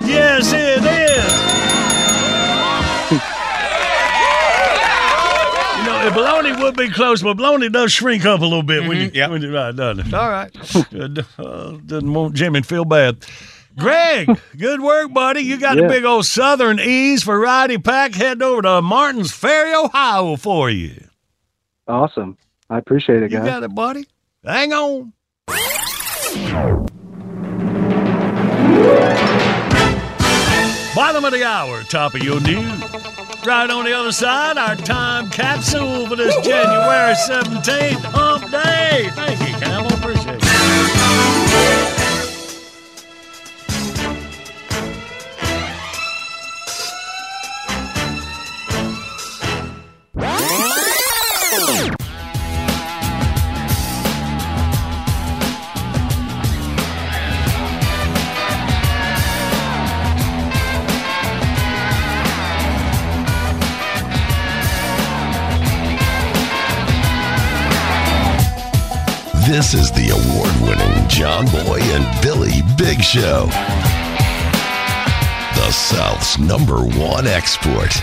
Yes, 0.01 0.51
it 0.51 0.83
is. 0.83 1.74
Bologna 6.13 6.51
would 6.61 6.75
be 6.75 6.89
close, 6.89 7.21
but 7.23 7.37
bologna 7.37 7.69
does 7.69 7.91
shrink 7.91 8.25
up 8.25 8.39
a 8.41 8.43
little 8.43 8.63
bit 8.63 8.87
when 8.87 8.97
you 8.97 9.11
yeah. 9.13 9.27
when 9.27 9.41
you 9.41 9.53
right, 9.53 9.75
doesn't 9.75 10.07
it? 10.07 10.13
All 10.13 10.29
right. 10.29 10.51
Good. 10.91 11.25
Uh, 11.37 11.71
didn't 11.85 12.13
want 12.13 12.33
Jimmy 12.33 12.61
to 12.61 12.67
feel 12.67 12.85
bad. 12.85 13.25
Greg, 13.77 14.29
good 14.57 14.79
work, 14.81 15.13
buddy. 15.13 15.41
You 15.41 15.57
got 15.57 15.77
a 15.77 15.81
Yeah. 15.81 15.87
big 15.87 16.05
old 16.05 16.25
Southern 16.25 16.79
Ease 16.79 17.23
variety 17.23 17.77
pack 17.77 18.13
heading 18.15 18.41
over 18.41 18.61
to 18.61 18.81
Martins 18.81 19.31
Ferry, 19.31 19.73
Ohio 19.73 20.37
for 20.37 20.69
you. 20.69 21.03
Awesome. 21.87 22.37
I 22.69 22.77
appreciate 22.77 23.21
it, 23.23 23.31
You 23.31 23.39
got 23.39 23.63
it, 23.63 23.75
buddy. 23.75 24.05
Hang 24.45 24.71
on. 24.73 25.13
Bottom 30.95 31.25
of 31.25 31.33
the 31.33 31.43
hour, 31.45 31.83
top 31.83 32.15
of 32.15 32.23
your 32.23 32.39
news. 32.39 33.14
Right 33.45 33.69
on 33.69 33.85
the 33.85 33.93
other 33.93 34.11
side, 34.11 34.57
our 34.57 34.75
time 34.75 35.29
capsule 35.29 36.07
for 36.07 36.15
this 36.15 36.35
January 36.43 37.13
17th, 37.13 38.01
Hump 38.05 38.49
Day. 38.49 39.11
Thank 39.13 39.39
you, 39.39 39.55
Campbell. 39.59 39.93
Appreciate 39.93 40.34
it. 40.34 40.34
This 69.55 69.73
is 69.73 69.89
the 69.89 70.09
award 70.09 70.51
winning 70.67 71.07
John 71.07 71.45
Boy 71.45 71.79
and 71.79 72.21
Billy 72.21 72.61
Big 72.77 73.01
Show. 73.01 73.45
The 75.55 75.71
South's 75.71 76.37
number 76.37 76.79
one 76.79 77.25
export. 77.25 77.93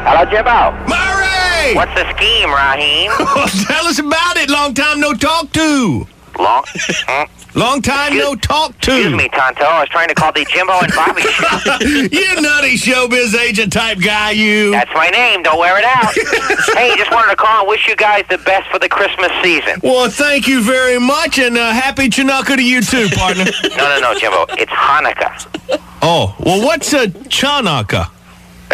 Hello, 0.00 0.24
Jimbo. 0.30 0.72
Murray! 0.88 1.76
What's 1.76 1.92
the 1.92 2.10
scheme, 2.16 2.48
Raheem? 2.48 3.10
Tell 3.66 3.86
us 3.86 3.98
about 3.98 4.38
it. 4.38 4.48
Long 4.48 4.72
time 4.72 5.00
no 5.00 5.12
talk 5.12 5.52
to. 5.52 6.06
Long, 6.38 6.64
Hmm? 7.06 7.43
Long 7.54 7.80
time 7.82 8.16
no 8.16 8.34
talk 8.34 8.78
to. 8.80 8.90
Excuse 8.96 9.14
me, 9.14 9.28
Tonto. 9.28 9.62
I 9.64 9.80
was 9.80 9.88
trying 9.88 10.08
to 10.08 10.14
call 10.14 10.32
the 10.32 10.44
Jimbo 10.50 10.72
and 10.80 10.92
Bobby 10.92 11.22
show. 11.22 11.78
you 11.84 12.42
nutty 12.42 12.74
showbiz 12.76 13.38
agent 13.38 13.72
type 13.72 14.00
guy, 14.00 14.32
you. 14.32 14.72
That's 14.72 14.90
my 14.92 15.08
name. 15.10 15.42
Don't 15.44 15.58
wear 15.58 15.78
it 15.78 15.84
out. 15.84 16.12
hey, 16.76 16.96
just 16.96 17.12
wanted 17.12 17.30
to 17.30 17.36
call 17.36 17.60
and 17.60 17.68
wish 17.68 17.86
you 17.86 17.94
guys 17.94 18.24
the 18.28 18.38
best 18.38 18.68
for 18.70 18.78
the 18.80 18.88
Christmas 18.88 19.30
season. 19.42 19.78
Well, 19.84 20.10
thank 20.10 20.48
you 20.48 20.62
very 20.64 20.98
much, 20.98 21.38
and 21.38 21.56
uh, 21.56 21.70
happy 21.72 22.08
Chanukah 22.08 22.56
to 22.56 22.62
you 22.64 22.80
too, 22.82 23.08
partner. 23.14 23.44
No, 23.76 24.00
no, 24.00 24.00
no, 24.12 24.18
Jimbo. 24.18 24.46
It's 24.58 24.72
Hanukkah. 24.72 25.80
oh, 26.02 26.34
well, 26.40 26.60
what's 26.64 26.92
a 26.92 27.06
Chanukah? 27.06 28.10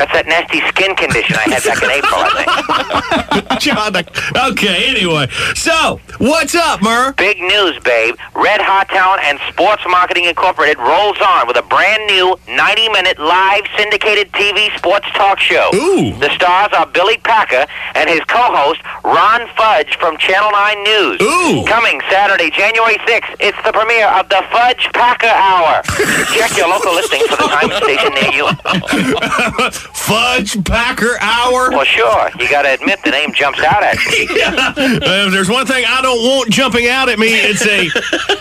That's 0.00 0.16
that 0.16 0.24
nasty 0.24 0.64
skin 0.72 0.96
condition 0.96 1.36
I 1.36 1.52
had 1.52 1.60
back 1.60 1.76
in 1.84 1.92
April, 1.92 2.16
I 2.16 2.32
think. 2.32 3.44
Chanukah. 3.60 4.08
Okay, 4.48 4.96
anyway. 4.96 5.28
So, 5.52 6.00
what's 6.16 6.56
up, 6.56 6.80
Mur? 6.80 7.12
Big 7.20 7.36
news, 7.36 7.76
babe. 7.84 8.16
Red 8.32 8.64
Hot 8.64 8.88
Talent 8.88 9.20
and 9.28 9.36
Sports 9.52 9.84
Marketing 9.84 10.24
Incorporated 10.24 10.80
rolls 10.80 11.20
on 11.20 11.44
with 11.44 11.60
a 11.60 11.66
brand 11.68 12.08
new 12.08 12.32
90-minute 12.48 13.20
live 13.20 13.68
syndicated 13.76 14.32
TV 14.32 14.72
sports 14.72 15.04
talk 15.12 15.36
show. 15.36 15.68
Ooh. 15.76 16.16
The 16.16 16.32
stars 16.32 16.72
are 16.72 16.88
Billy 16.88 17.20
Packer 17.20 17.68
and 17.92 18.08
his 18.08 18.24
co-host 18.24 18.80
Ron 19.04 19.52
Fudge 19.52 20.00
from 20.00 20.16
Channel 20.16 20.48
9 20.48 20.80
News. 20.80 21.20
Ooh. 21.20 21.68
Coming 21.68 22.00
Saturday, 22.08 22.48
January 22.48 22.96
6th, 23.04 23.36
it's 23.36 23.60
the 23.68 23.76
premiere 23.76 24.08
of 24.16 24.32
the 24.32 24.40
Fudge 24.48 24.88
Packer 24.96 25.28
Hour. 25.28 25.84
Check 26.32 26.56
your 26.56 26.72
local 26.72 26.96
listing 26.96 27.20
for 27.28 27.36
the 27.36 27.52
time 27.52 27.68
and 27.68 27.84
station 27.84 28.16
near 28.16 28.32
you. 28.32 28.48
Fudge 29.94 30.62
Packer 30.64 31.16
Hour? 31.20 31.70
Well, 31.70 31.84
sure. 31.84 32.30
You 32.38 32.48
got 32.50 32.62
to 32.62 32.74
admit 32.74 33.00
the 33.04 33.10
name 33.10 33.32
jumps 33.32 33.60
out 33.60 33.82
at 33.82 33.96
you. 34.06 34.28
Uh, 34.80 35.26
if 35.26 35.32
there's 35.32 35.48
one 35.48 35.66
thing 35.66 35.84
I 35.86 36.00
don't 36.02 36.18
want 36.22 36.50
jumping 36.50 36.88
out 36.88 37.08
at 37.08 37.18
me, 37.18 37.28
it's 37.28 37.66
a, 37.66 37.88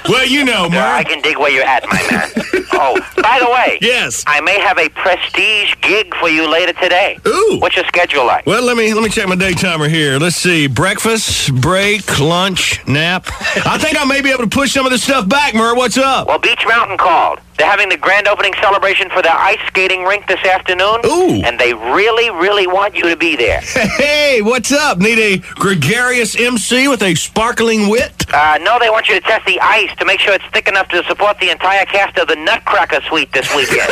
well, 0.09 0.25
you 0.25 0.43
know, 0.43 0.69
Mur. 0.69 0.79
I 0.79 1.03
can 1.03 1.21
dig 1.21 1.37
where 1.37 1.51
you're 1.51 1.63
at, 1.63 1.83
my 1.87 2.01
man. 2.11 2.29
Oh, 2.81 2.97
by 3.21 3.39
the 3.41 3.49
way. 3.49 3.77
Yes. 3.81 4.23
I 4.25 4.39
may 4.39 4.57
have 4.59 4.77
a 4.77 4.87
prestige 4.89 5.75
gig 5.81 6.15
for 6.15 6.29
you 6.29 6.49
later 6.49 6.71
today. 6.71 7.17
Ooh. 7.27 7.57
What's 7.59 7.75
your 7.75 7.83
schedule 7.85 8.25
like? 8.25 8.45
Well, 8.45 8.63
let 8.63 8.77
me 8.77 8.93
let 8.93 9.03
me 9.03 9.09
check 9.09 9.27
my 9.27 9.35
day 9.35 9.51
timer 9.51 9.89
here. 9.89 10.17
Let's 10.17 10.37
see: 10.37 10.67
breakfast, 10.67 11.53
break, 11.59 12.19
lunch, 12.21 12.87
nap. 12.87 13.25
I 13.65 13.77
think 13.77 13.99
I 13.99 14.05
may 14.05 14.21
be 14.21 14.31
able 14.31 14.43
to 14.43 14.49
push 14.49 14.71
some 14.71 14.85
of 14.85 14.93
this 14.93 15.03
stuff 15.03 15.27
back, 15.27 15.53
Mur. 15.55 15.75
What's 15.75 15.97
up? 15.97 16.27
Well, 16.27 16.39
Beech 16.39 16.63
Mountain 16.65 16.97
called. 16.97 17.39
They're 17.59 17.67
having 17.67 17.89
the 17.89 17.97
grand 17.97 18.25
opening 18.29 18.53
celebration 18.61 19.09
for 19.09 19.21
their 19.21 19.35
ice 19.35 19.59
skating 19.67 20.05
rink 20.05 20.27
this 20.27 20.39
afternoon. 20.45 21.01
Ooh. 21.05 21.43
And 21.43 21.59
they 21.59 21.73
really, 21.73 22.29
really 22.29 22.65
want 22.67 22.95
you 22.95 23.09
to 23.09 23.17
be 23.17 23.35
there. 23.35 23.61
Hey, 23.99 24.41
what's 24.41 24.71
up? 24.71 24.99
Need 24.99 25.19
a 25.19 25.37
gregarious 25.55 26.39
MC 26.39 26.87
with 26.87 27.01
a 27.01 27.15
sparkling 27.15 27.89
wit? 27.89 28.13
Uh, 28.33 28.57
no, 28.61 28.77
they 28.79 28.89
want 28.89 29.09
you 29.09 29.15
to 29.15 29.21
test 29.21 29.45
the 29.45 29.59
ice 29.59 29.93
to 29.97 30.05
make 30.05 30.19
sure 30.21 30.33
it's 30.33 30.45
thick 30.53 30.67
enough 30.69 30.87
to 30.89 31.03
support 31.03 31.37
the 31.39 31.49
entire 31.49 31.85
cast 31.85 32.17
of 32.17 32.27
the 32.29 32.35
Nutcracker 32.35 33.01
Suite 33.01 33.31
this 33.33 33.53
weekend. 33.53 33.81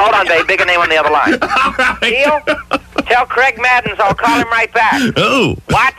Hold 0.00 0.14
on, 0.14 0.26
babe. 0.26 0.46
Bigger 0.48 0.64
name 0.64 0.80
on 0.80 0.88
the 0.88 0.96
other 0.96 1.10
line. 1.10 1.38
Deal? 2.00 2.40
Tell 3.06 3.26
Craig 3.26 3.58
Maddens 3.60 4.00
I'll 4.00 4.14
call 4.14 4.38
him 4.38 4.48
right 4.48 4.72
back. 4.72 5.00
Oh. 5.16 5.56
What? 5.68 5.94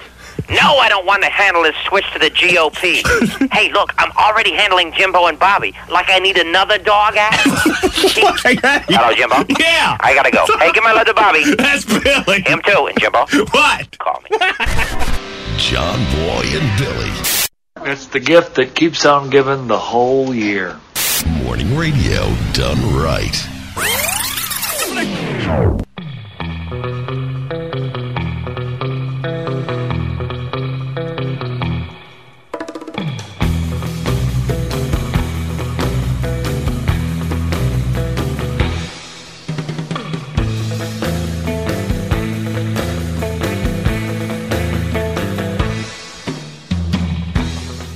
No, 0.52 0.78
I 0.78 0.90
don't 0.90 1.06
want 1.06 1.24
to 1.24 1.30
handle 1.30 1.64
this 1.64 1.76
switch 1.88 2.06
to 2.12 2.20
the 2.20 2.30
GOP. 2.30 3.02
hey, 3.54 3.72
look, 3.72 3.94
I'm 3.98 4.12
already 4.18 4.52
handling 4.52 4.92
Jimbo 4.92 5.28
and 5.28 5.40
Bobby. 5.40 5.74
Like 5.90 6.10
I 6.10 6.20
need 6.20 6.38
another 6.38 6.78
dog 6.78 7.16
act? 7.16 7.38
Hello, 7.46 9.14
Jimbo? 9.14 9.46
Yeah. 9.58 9.98
I 10.02 10.14
gotta 10.14 10.32
go. 10.32 10.46
Hey, 10.60 10.74
give 10.74 10.84
my 10.84 10.92
love 10.92 11.08
to 11.08 11.14
Bobby. 11.14 11.56
That's 11.58 11.86
Billy. 11.86 12.42
Him 12.42 12.62
too, 12.66 12.88
and 12.88 13.00
Jimbo. 13.00 13.26
What? 13.52 13.98
Call 14.00 14.22
me. 14.30 14.38
John 15.58 16.00
Boy 16.16 16.44
and 16.52 16.80
Billy. 16.80 17.12
It's 17.90 18.08
the 18.08 18.20
gift 18.20 18.56
that 18.56 18.76
keeps 18.76 19.06
on 19.06 19.30
giving 19.30 19.68
the 19.68 19.80
whole 19.80 20.36
year. 20.36 20.78
Morning 21.44 21.78
radio 21.78 22.36
done 22.54 22.94
right. 22.94 23.48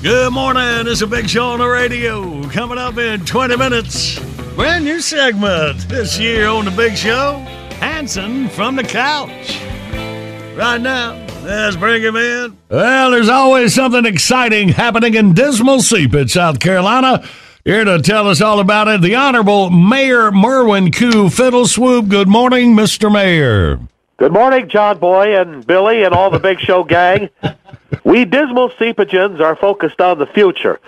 Good 0.06 0.34
morning. 0.34 0.86
It's 0.86 1.02
a 1.02 1.08
big 1.08 1.28
show 1.28 1.48
on 1.48 1.58
the 1.58 1.68
radio. 1.68 2.48
Coming 2.50 2.78
up 2.78 2.96
in 3.00 3.26
20 3.26 3.58
minutes. 3.58 4.20
Brand 4.54 4.86
new 4.86 5.02
segment 5.02 5.90
this 5.90 6.20
year 6.20 6.48
on 6.48 6.66
the 6.66 6.70
big 6.70 6.96
show. 6.96 7.38
Hanson 7.80 8.48
from 8.50 8.76
the 8.76 8.84
couch. 8.84 9.60
right 10.56 10.80
now. 10.80 11.14
Let's 11.44 11.76
bring 11.76 12.04
him 12.04 12.16
in. 12.16 12.56
Well, 12.70 13.10
there's 13.10 13.30
always 13.30 13.74
something 13.74 14.06
exciting 14.06 14.70
happening 14.70 15.16
in 15.16 15.34
Dismal 15.34 15.82
Seepage, 15.82 16.34
South 16.34 16.60
Carolina. 16.60 17.28
Here 17.64 17.84
to 17.84 18.00
tell 18.00 18.28
us 18.28 18.42
all 18.42 18.60
about 18.60 18.88
it, 18.88 19.02
the 19.02 19.16
Honorable 19.16 19.72
Mayor 19.72 20.32
Merwin 20.32 20.92
Q. 20.92 21.32
Fiddle 21.32 21.66
Swoop. 21.66 22.10
Good 22.10 22.28
morning, 22.28 22.76
Mr. 22.76 23.12
Mayor. 23.12 23.80
Good 24.18 24.32
morning, 24.32 24.70
John 24.70 24.98
Boy 24.98 25.38
and 25.38 25.68
Billy 25.68 26.04
and 26.04 26.14
all 26.16 26.30
the 26.30 26.40
Big 26.40 26.62
Show 26.62 26.86
gang. 26.86 27.30
We 28.06 28.24
Dismal 28.24 28.70
Seepageans 28.70 29.42
are 29.42 29.58
focused 29.58 30.00
on 30.00 30.20
the 30.20 30.26
future. 30.26 30.80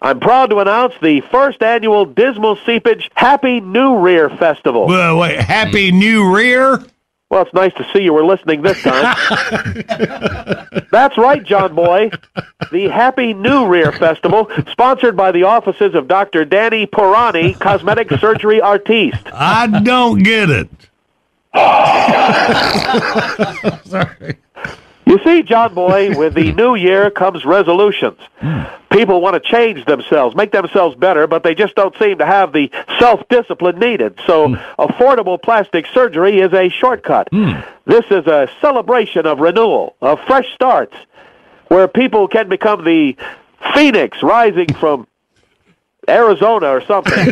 I'm 0.00 0.20
proud 0.20 0.50
to 0.50 0.60
announce 0.60 0.94
the 1.02 1.20
first 1.22 1.64
annual 1.64 2.04
Dismal 2.04 2.56
Seepage 2.64 3.10
Happy 3.16 3.60
New 3.60 3.98
Rear 3.98 4.30
Festival. 4.30 4.86
Well, 4.86 5.18
wait, 5.18 5.40
Happy 5.40 5.90
New 5.90 6.32
Rear? 6.32 6.80
Well, 7.28 7.42
it's 7.42 7.52
nice 7.52 7.74
to 7.74 7.86
see 7.92 8.04
you 8.04 8.12
were 8.12 8.24
listening 8.24 8.62
this 8.62 8.80
time. 8.82 9.16
That's 10.92 11.18
right, 11.18 11.42
John 11.42 11.74
Boy. 11.74 12.12
The 12.70 12.88
Happy 12.88 13.34
New 13.34 13.66
Rear 13.66 13.90
Festival, 13.90 14.48
sponsored 14.70 15.16
by 15.16 15.32
the 15.32 15.42
offices 15.42 15.96
of 15.96 16.06
Dr. 16.06 16.44
Danny 16.44 16.86
Pirani, 16.86 17.58
cosmetic 17.58 18.10
surgery 18.20 18.60
artiste. 18.60 19.26
I 19.32 19.80
don't 19.82 20.22
get 20.22 20.50
it. 20.50 20.68
Sorry. 23.84 24.36
You 25.06 25.20
see, 25.22 25.42
John 25.42 25.72
Boy, 25.72 26.16
with 26.18 26.34
the 26.34 26.52
new 26.52 26.74
year 26.74 27.10
comes 27.12 27.44
resolutions. 27.44 28.18
People 28.90 29.20
want 29.20 29.34
to 29.34 29.40
change 29.40 29.84
themselves, 29.84 30.34
make 30.34 30.50
themselves 30.50 30.96
better, 30.96 31.28
but 31.28 31.44
they 31.44 31.54
just 31.54 31.76
don't 31.76 31.96
seem 31.96 32.18
to 32.18 32.26
have 32.26 32.52
the 32.52 32.72
self 32.98 33.20
discipline 33.28 33.78
needed. 33.78 34.18
So, 34.26 34.56
affordable 34.78 35.40
plastic 35.40 35.86
surgery 35.94 36.40
is 36.40 36.52
a 36.52 36.68
shortcut. 36.70 37.28
This 37.84 38.04
is 38.10 38.26
a 38.26 38.48
celebration 38.60 39.26
of 39.26 39.38
renewal, 39.38 39.94
of 40.02 40.18
fresh 40.26 40.52
starts, 40.54 40.96
where 41.68 41.86
people 41.86 42.26
can 42.26 42.48
become 42.48 42.82
the 42.82 43.16
phoenix 43.74 44.20
rising 44.24 44.74
from 44.74 45.06
Arizona 46.08 46.66
or 46.68 46.80
something. 46.80 47.12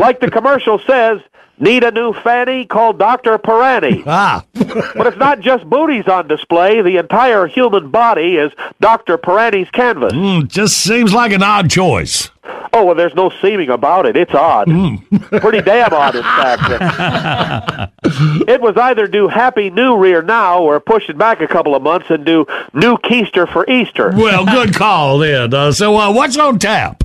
like 0.00 0.20
the 0.20 0.30
commercial 0.32 0.78
says, 0.80 1.20
need 1.58 1.84
a 1.84 1.90
new 1.90 2.12
fanny? 2.12 2.64
Call 2.66 2.92
Dr. 2.92 3.38
Pirani. 3.38 4.02
Ah. 4.18 4.44
but 4.54 5.06
it's 5.06 5.16
not 5.16 5.40
just 5.40 5.68
booties 5.68 6.06
on 6.06 6.28
display. 6.28 6.80
The 6.80 6.96
entire 6.96 7.46
human 7.46 7.90
body 7.90 8.36
is 8.36 8.52
Dr. 8.80 9.18
Pirani's 9.18 9.68
canvas. 9.70 10.12
Mm, 10.12 10.48
just 10.48 10.78
seems 10.78 11.12
like 11.12 11.32
an 11.32 11.42
odd 11.42 11.68
choice. 11.68 12.30
Oh, 12.72 12.84
well, 12.84 12.94
there's 12.94 13.14
no 13.14 13.30
seeming 13.42 13.70
about 13.70 14.06
it. 14.06 14.16
It's 14.16 14.34
odd. 14.34 14.66
Pretty 15.40 15.62
damn 15.62 15.92
odd, 15.92 16.14
in 16.14 16.22
fact. 16.22 17.92
it 18.48 18.60
was 18.60 18.76
either 18.76 19.06
do 19.06 19.28
Happy 19.28 19.70
New 19.70 19.96
Rear 19.96 20.22
now 20.22 20.62
or 20.62 20.78
push 20.80 21.08
it 21.08 21.18
back 21.18 21.40
a 21.40 21.48
couple 21.48 21.74
of 21.74 21.82
months 21.82 22.06
and 22.10 22.24
do 22.24 22.46
New 22.74 22.96
Keister 22.98 23.50
for 23.50 23.68
Easter. 23.68 24.12
Well, 24.14 24.44
good 24.44 24.74
call 24.74 25.18
then. 25.18 25.52
Uh, 25.52 25.72
so, 25.72 25.96
uh, 25.96 26.12
what's 26.12 26.36
on 26.36 26.58
tap? 26.58 27.02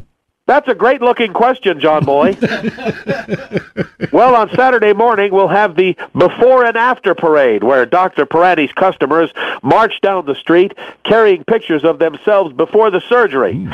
That's 0.51 0.67
a 0.67 0.75
great 0.75 1.01
looking 1.01 1.31
question, 1.31 1.79
John 1.79 2.03
Boy. 2.03 2.35
well, 4.11 4.35
on 4.35 4.49
Saturday 4.53 4.91
morning, 4.91 5.31
we'll 5.31 5.47
have 5.47 5.77
the 5.77 5.95
before 6.11 6.65
and 6.65 6.75
after 6.75 7.15
parade 7.15 7.63
where 7.63 7.85
Dr. 7.85 8.25
Pirani's 8.25 8.73
customers 8.73 9.31
march 9.63 10.01
down 10.01 10.25
the 10.25 10.35
street 10.35 10.73
carrying 11.05 11.45
pictures 11.45 11.85
of 11.85 11.99
themselves 11.99 12.53
before 12.53 12.91
the 12.91 12.99
surgery. 12.99 13.53
Hmm. 13.53 13.73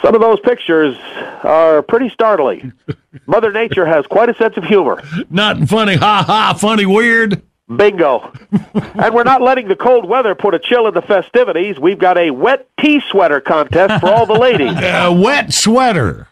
Some 0.00 0.14
of 0.14 0.20
those 0.20 0.38
pictures 0.38 0.96
are 1.42 1.82
pretty 1.82 2.10
startling. 2.10 2.72
Mother 3.26 3.50
Nature 3.50 3.84
has 3.84 4.06
quite 4.06 4.28
a 4.28 4.34
sense 4.36 4.56
of 4.56 4.62
humor. 4.62 5.02
Not 5.28 5.68
funny, 5.68 5.96
ha 5.96 6.22
ha, 6.24 6.56
funny, 6.56 6.86
weird. 6.86 7.42
Bingo. 7.74 8.32
and 8.74 9.12
we're 9.14 9.24
not 9.24 9.42
letting 9.42 9.66
the 9.66 9.74
cold 9.74 10.08
weather 10.08 10.34
put 10.36 10.54
a 10.54 10.58
chill 10.58 10.86
in 10.86 10.94
the 10.94 11.02
festivities. 11.02 11.78
We've 11.78 11.98
got 11.98 12.16
a 12.16 12.30
wet 12.30 12.68
tea 12.80 13.00
sweater 13.10 13.40
contest 13.40 14.00
for 14.00 14.08
all 14.08 14.24
the 14.26 14.34
ladies. 14.34 14.72
A 14.80 15.12
wet 15.12 15.52
sweater. 15.52 16.28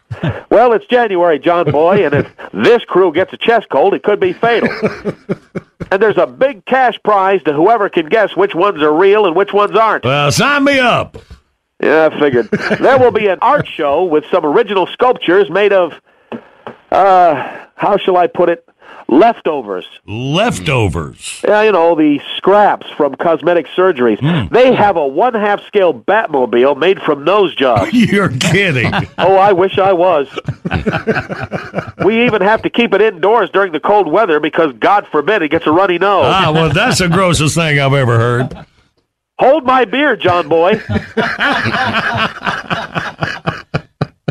Well, 0.49 0.71
it's 0.73 0.85
January, 0.85 1.39
John 1.39 1.69
Boy, 1.71 2.05
and 2.05 2.13
if 2.13 2.31
this 2.53 2.85
crew 2.85 3.11
gets 3.11 3.33
a 3.33 3.37
chest 3.37 3.67
cold, 3.69 3.93
it 3.93 4.01
could 4.03 4.19
be 4.19 4.31
fatal. 4.31 4.69
and 5.91 6.01
there's 6.01 6.17
a 6.17 6.25
big 6.25 6.63
cash 6.65 6.97
prize 7.03 7.43
to 7.43 7.53
whoever 7.53 7.89
can 7.89 8.07
guess 8.07 8.35
which 8.35 8.55
ones 8.55 8.81
are 8.81 8.93
real 8.93 9.25
and 9.25 9.35
which 9.35 9.51
ones 9.51 9.75
aren't. 9.75 10.05
Well, 10.05 10.31
sign 10.31 10.63
me 10.63 10.79
up. 10.79 11.17
Yeah, 11.81 12.09
I 12.11 12.19
figured. 12.19 12.49
there 12.79 12.97
will 12.97 13.11
be 13.11 13.27
an 13.27 13.39
art 13.41 13.67
show 13.67 14.05
with 14.05 14.23
some 14.31 14.45
original 14.45 14.87
sculptures 14.87 15.49
made 15.49 15.73
of, 15.73 15.93
uh, 16.91 17.65
how 17.75 17.97
shall 17.97 18.15
I 18.15 18.27
put 18.27 18.47
it? 18.49 18.65
Leftovers. 19.07 19.85
Leftovers. 20.07 21.41
Yeah, 21.47 21.61
you 21.61 21.71
know, 21.71 21.95
the 21.95 22.19
scraps 22.37 22.87
from 22.97 23.15
cosmetic 23.15 23.67
surgeries. 23.67 24.19
They 24.49 24.73
have 24.73 24.97
a 24.97 25.05
one 25.05 25.35
half 25.35 25.63
scale 25.65 25.93
Batmobile 25.93 26.77
made 26.77 27.01
from 27.01 27.23
nose 27.23 27.53
jobs. 27.55 27.93
You're 27.93 28.29
kidding. 28.29 28.91
oh, 29.17 29.35
I 29.35 29.53
wish 29.53 29.77
I 29.77 29.93
was. 29.93 30.27
we 32.03 32.25
even 32.25 32.41
have 32.41 32.63
to 32.63 32.69
keep 32.69 32.93
it 32.93 33.01
indoors 33.01 33.49
during 33.51 33.71
the 33.71 33.79
cold 33.79 34.11
weather 34.11 34.39
because, 34.39 34.73
God 34.73 35.07
forbid, 35.07 35.43
it 35.43 35.49
gets 35.49 35.67
a 35.67 35.71
runny 35.71 35.99
nose. 35.99 36.25
Ah, 36.27 36.51
well, 36.53 36.73
that's 36.73 36.99
the 36.99 37.07
grossest 37.07 37.55
thing 37.55 37.79
I've 37.79 37.93
ever 37.93 38.17
heard. 38.17 38.65
Hold 39.37 39.65
my 39.65 39.85
beer, 39.85 40.15
John 40.15 40.47
Boy. 40.47 40.81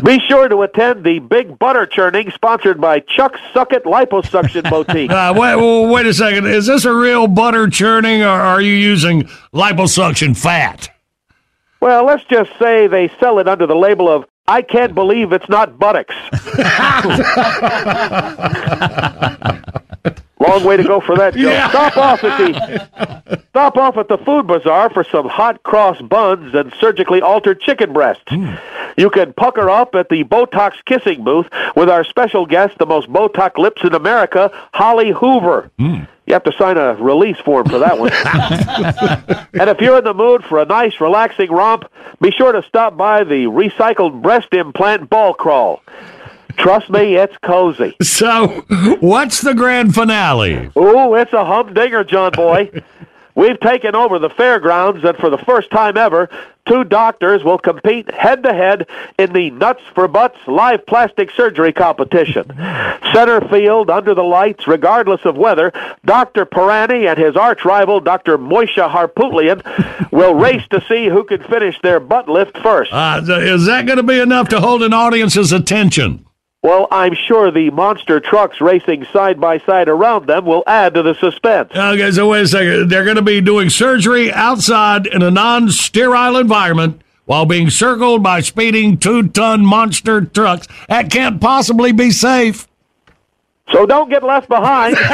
Be 0.03 0.19
sure 0.19 0.49
to 0.49 0.61
attend 0.61 1.05
the 1.05 1.19
Big 1.19 1.57
Butter 1.57 1.85
Churning 1.85 2.29
sponsored 2.31 2.81
by 2.81 2.99
Chuck 2.99 3.37
Suckett 3.53 3.83
Liposuction 3.83 4.69
Boutique. 4.69 5.09
Uh, 5.09 5.33
wait, 5.35 5.55
well, 5.55 5.87
wait 5.87 6.05
a 6.05 6.13
second. 6.13 6.47
Is 6.47 6.65
this 6.67 6.83
a 6.83 6.93
real 6.93 7.27
butter 7.27 7.69
churning 7.69 8.21
or 8.21 8.27
are 8.27 8.59
you 8.59 8.73
using 8.73 9.23
liposuction 9.53 10.35
fat? 10.37 10.89
Well, 11.79 12.05
let's 12.05 12.25
just 12.25 12.51
say 12.59 12.87
they 12.87 13.09
sell 13.19 13.39
it 13.39 13.47
under 13.47 13.65
the 13.65 13.75
label 13.75 14.09
of 14.09 14.25
I 14.47 14.61
can't 14.61 14.93
believe 14.93 15.31
it's 15.31 15.47
not 15.47 15.79
buttocks. 15.79 16.13
Long 20.39 20.63
way 20.65 20.77
to 20.77 20.83
go 20.83 20.99
for 20.99 21.15
that, 21.15 21.33
Joe. 21.33 21.49
Yeah. 21.49 21.69
Stop 21.69 21.97
off 21.97 22.23
at 22.23 22.37
the 22.37 23.41
stop 23.49 23.77
off 23.77 23.97
at 23.97 24.09
the 24.09 24.17
food 24.17 24.47
bazaar 24.47 24.89
for 24.89 25.03
some 25.05 25.27
hot 25.27 25.63
cross 25.63 26.01
buns 26.01 26.53
and 26.53 26.73
surgically 26.79 27.21
altered 27.21 27.61
chicken 27.61 27.93
breasts. 27.93 28.23
Hmm. 28.27 28.55
You 28.97 29.09
can 29.09 29.33
pucker 29.33 29.69
up 29.69 29.95
at 29.95 30.09
the 30.09 30.23
Botox 30.23 30.73
kissing 30.85 31.23
booth 31.23 31.47
with 31.75 31.89
our 31.89 32.03
special 32.03 32.45
guest, 32.45 32.77
the 32.77 32.85
most 32.85 33.07
Botox 33.07 33.57
lips 33.57 33.83
in 33.83 33.93
America, 33.93 34.51
Holly 34.73 35.11
Hoover. 35.11 35.71
Hmm. 35.79 36.03
You 36.27 36.33
have 36.33 36.43
to 36.43 36.53
sign 36.53 36.77
a 36.77 36.95
release 36.95 37.37
form 37.37 37.69
for 37.69 37.79
that 37.79 37.99
one. 37.99 38.11
and 39.53 39.69
if 39.69 39.79
you're 39.79 39.99
in 39.99 40.03
the 40.03 40.13
mood 40.13 40.43
for 40.43 40.59
a 40.59 40.65
nice, 40.65 40.99
relaxing 40.99 41.51
romp, 41.51 41.85
be 42.19 42.31
sure 42.31 42.51
to 42.51 42.63
stop 42.63 42.97
by 42.97 43.23
the 43.23 43.45
recycled 43.45 44.21
breast 44.21 44.51
implant 44.53 45.09
ball 45.09 45.33
crawl. 45.35 45.81
Trust 46.57 46.89
me, 46.89 47.15
it's 47.15 47.37
cozy. 47.37 47.95
So, 48.03 48.47
what's 49.01 49.41
the 49.41 49.53
grand 49.53 49.93
finale? 49.93 50.71
Ooh, 50.77 51.15
it's 51.15 51.33
a 51.33 51.43
humdinger, 51.43 52.03
John 52.05 52.31
Boy. 52.31 52.71
We've 53.35 53.59
taken 53.59 53.95
over 53.95 54.17
the 54.17 54.29
fairgrounds, 54.29 55.03
and 55.03 55.17
for 55.17 55.29
the 55.29 55.37
first 55.37 55.69
time 55.69 55.97
ever, 55.97 56.29
two 56.65 56.85
doctors 56.85 57.43
will 57.43 57.57
compete 57.57 58.09
head 58.09 58.43
to 58.43 58.53
head 58.53 58.87
in 59.19 59.33
the 59.33 59.51
Nuts 59.51 59.81
for 59.93 60.07
Butts 60.07 60.37
live 60.47 60.85
plastic 60.85 61.29
surgery 61.31 61.73
competition. 61.73 62.45
Center 63.13 63.41
field, 63.49 63.89
under 63.89 64.15
the 64.15 64.23
lights, 64.23 64.67
regardless 64.67 65.25
of 65.25 65.35
weather, 65.35 65.73
Dr. 66.05 66.45
Pirani 66.45 67.09
and 67.09 67.17
his 67.17 67.35
arch 67.35 67.65
rival, 67.65 67.99
Dr. 67.99 68.37
Moisha 68.37 68.89
Harputlian, 68.89 69.61
will 70.11 70.33
race 70.33 70.65
to 70.69 70.81
see 70.87 71.09
who 71.09 71.25
can 71.25 71.43
finish 71.43 71.77
their 71.81 71.99
butt 71.99 72.29
lift 72.29 72.57
first. 72.59 72.93
Uh, 72.93 73.21
is 73.27 73.65
that 73.65 73.85
going 73.85 73.97
to 73.97 74.03
be 74.03 74.19
enough 74.19 74.47
to 74.49 74.61
hold 74.61 74.81
an 74.81 74.93
audience's 74.93 75.51
attention? 75.51 76.24
Well, 76.65 76.87
I'm 76.89 77.13
sure 77.13 77.51
the 77.51 77.69
monster 77.69 78.19
trucks 78.19 78.59
racing 78.59 79.05
side 79.13 79.39
by 79.39 79.59
side 79.59 79.87
around 79.87 80.25
them 80.25 80.47
will 80.47 80.63
add 80.65 80.95
to 80.95 81.03
the 81.03 81.13
suspense. 81.13 81.69
Okay, 81.75 82.09
so 82.09 82.29
wait 82.29 82.41
a 82.41 82.47
second. 82.47 82.89
They're 82.89 83.03
going 83.03 83.17
to 83.17 83.21
be 83.21 83.39
doing 83.39 83.69
surgery 83.69 84.33
outside 84.33 85.05
in 85.05 85.21
a 85.21 85.29
non 85.29 85.69
sterile 85.69 86.37
environment 86.37 87.03
while 87.25 87.45
being 87.45 87.69
circled 87.69 88.23
by 88.23 88.41
speeding 88.41 88.97
two 88.97 89.27
ton 89.27 89.63
monster 89.63 90.21
trucks. 90.21 90.67
That 90.89 91.11
can't 91.11 91.39
possibly 91.39 91.91
be 91.91 92.09
safe. 92.09 92.67
So 93.71 93.85
don't 93.85 94.09
get 94.09 94.23
left 94.23 94.49
behind. 94.49 94.95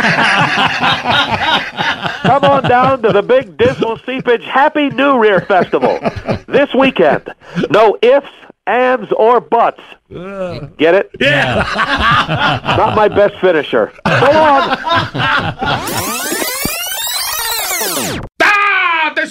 Come 2.22 2.44
on 2.46 2.64
down 2.64 3.02
to 3.02 3.12
the 3.12 3.24
big 3.24 3.58
Dismal 3.58 3.98
Seepage 4.06 4.44
Happy 4.46 4.90
New 4.90 5.20
Rear 5.20 5.42
Festival 5.42 6.00
this 6.48 6.74
weekend. 6.74 7.28
No 7.70 7.98
ifs, 8.02 8.30
ands, 8.72 9.12
or 9.14 9.42
buts. 9.42 9.82
Get 10.10 10.96
it? 10.96 11.12
Yeah. 11.20 11.64
Not 12.78 12.96
my 12.96 13.08
best 13.08 13.36
finisher. 13.42 13.92
So 14.08 14.32
long. 14.32 14.78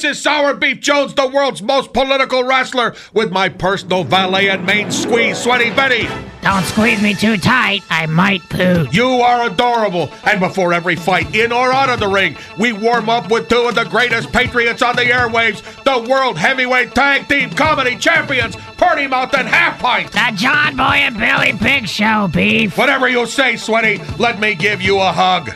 This 0.00 0.16
is 0.16 0.22
Sour 0.22 0.54
Beef 0.54 0.80
Jones, 0.80 1.12
the 1.12 1.28
world's 1.28 1.60
most 1.60 1.92
political 1.92 2.42
wrestler, 2.42 2.94
with 3.12 3.30
my 3.30 3.50
personal 3.50 4.02
valet 4.02 4.48
and 4.48 4.64
main 4.64 4.90
squeeze, 4.90 5.36
Sweaty 5.36 5.68
Betty. 5.72 6.08
Don't 6.40 6.64
squeeze 6.64 7.02
me 7.02 7.12
too 7.12 7.36
tight. 7.36 7.82
I 7.90 8.06
might 8.06 8.40
poo. 8.48 8.86
You 8.90 9.06
are 9.20 9.46
adorable. 9.46 10.10
And 10.24 10.40
before 10.40 10.72
every 10.72 10.96
fight, 10.96 11.34
in 11.34 11.52
or 11.52 11.70
out 11.70 11.90
of 11.90 12.00
the 12.00 12.08
ring, 12.08 12.34
we 12.58 12.72
warm 12.72 13.10
up 13.10 13.30
with 13.30 13.50
two 13.50 13.68
of 13.68 13.74
the 13.74 13.84
greatest 13.84 14.32
patriots 14.32 14.80
on 14.80 14.96
the 14.96 15.02
airwaves, 15.02 15.60
the 15.84 16.10
World 16.10 16.38
Heavyweight 16.38 16.94
Tag 16.94 17.28
Team 17.28 17.50
Comedy 17.50 17.94
Champions, 17.94 18.56
Party 18.78 19.06
Mouth 19.06 19.34
and 19.34 19.46
Half 19.46 19.80
Pint. 19.80 20.12
The 20.12 20.32
John 20.34 20.76
Boy 20.76 20.82
and 20.82 21.18
Billy 21.18 21.52
Big 21.52 21.86
Show, 21.86 22.26
beef. 22.32 22.78
Whatever 22.78 23.06
you 23.06 23.26
say, 23.26 23.56
Sweaty, 23.56 24.00
let 24.18 24.40
me 24.40 24.54
give 24.54 24.80
you 24.80 24.98
a 24.98 25.12
hug. 25.12 25.50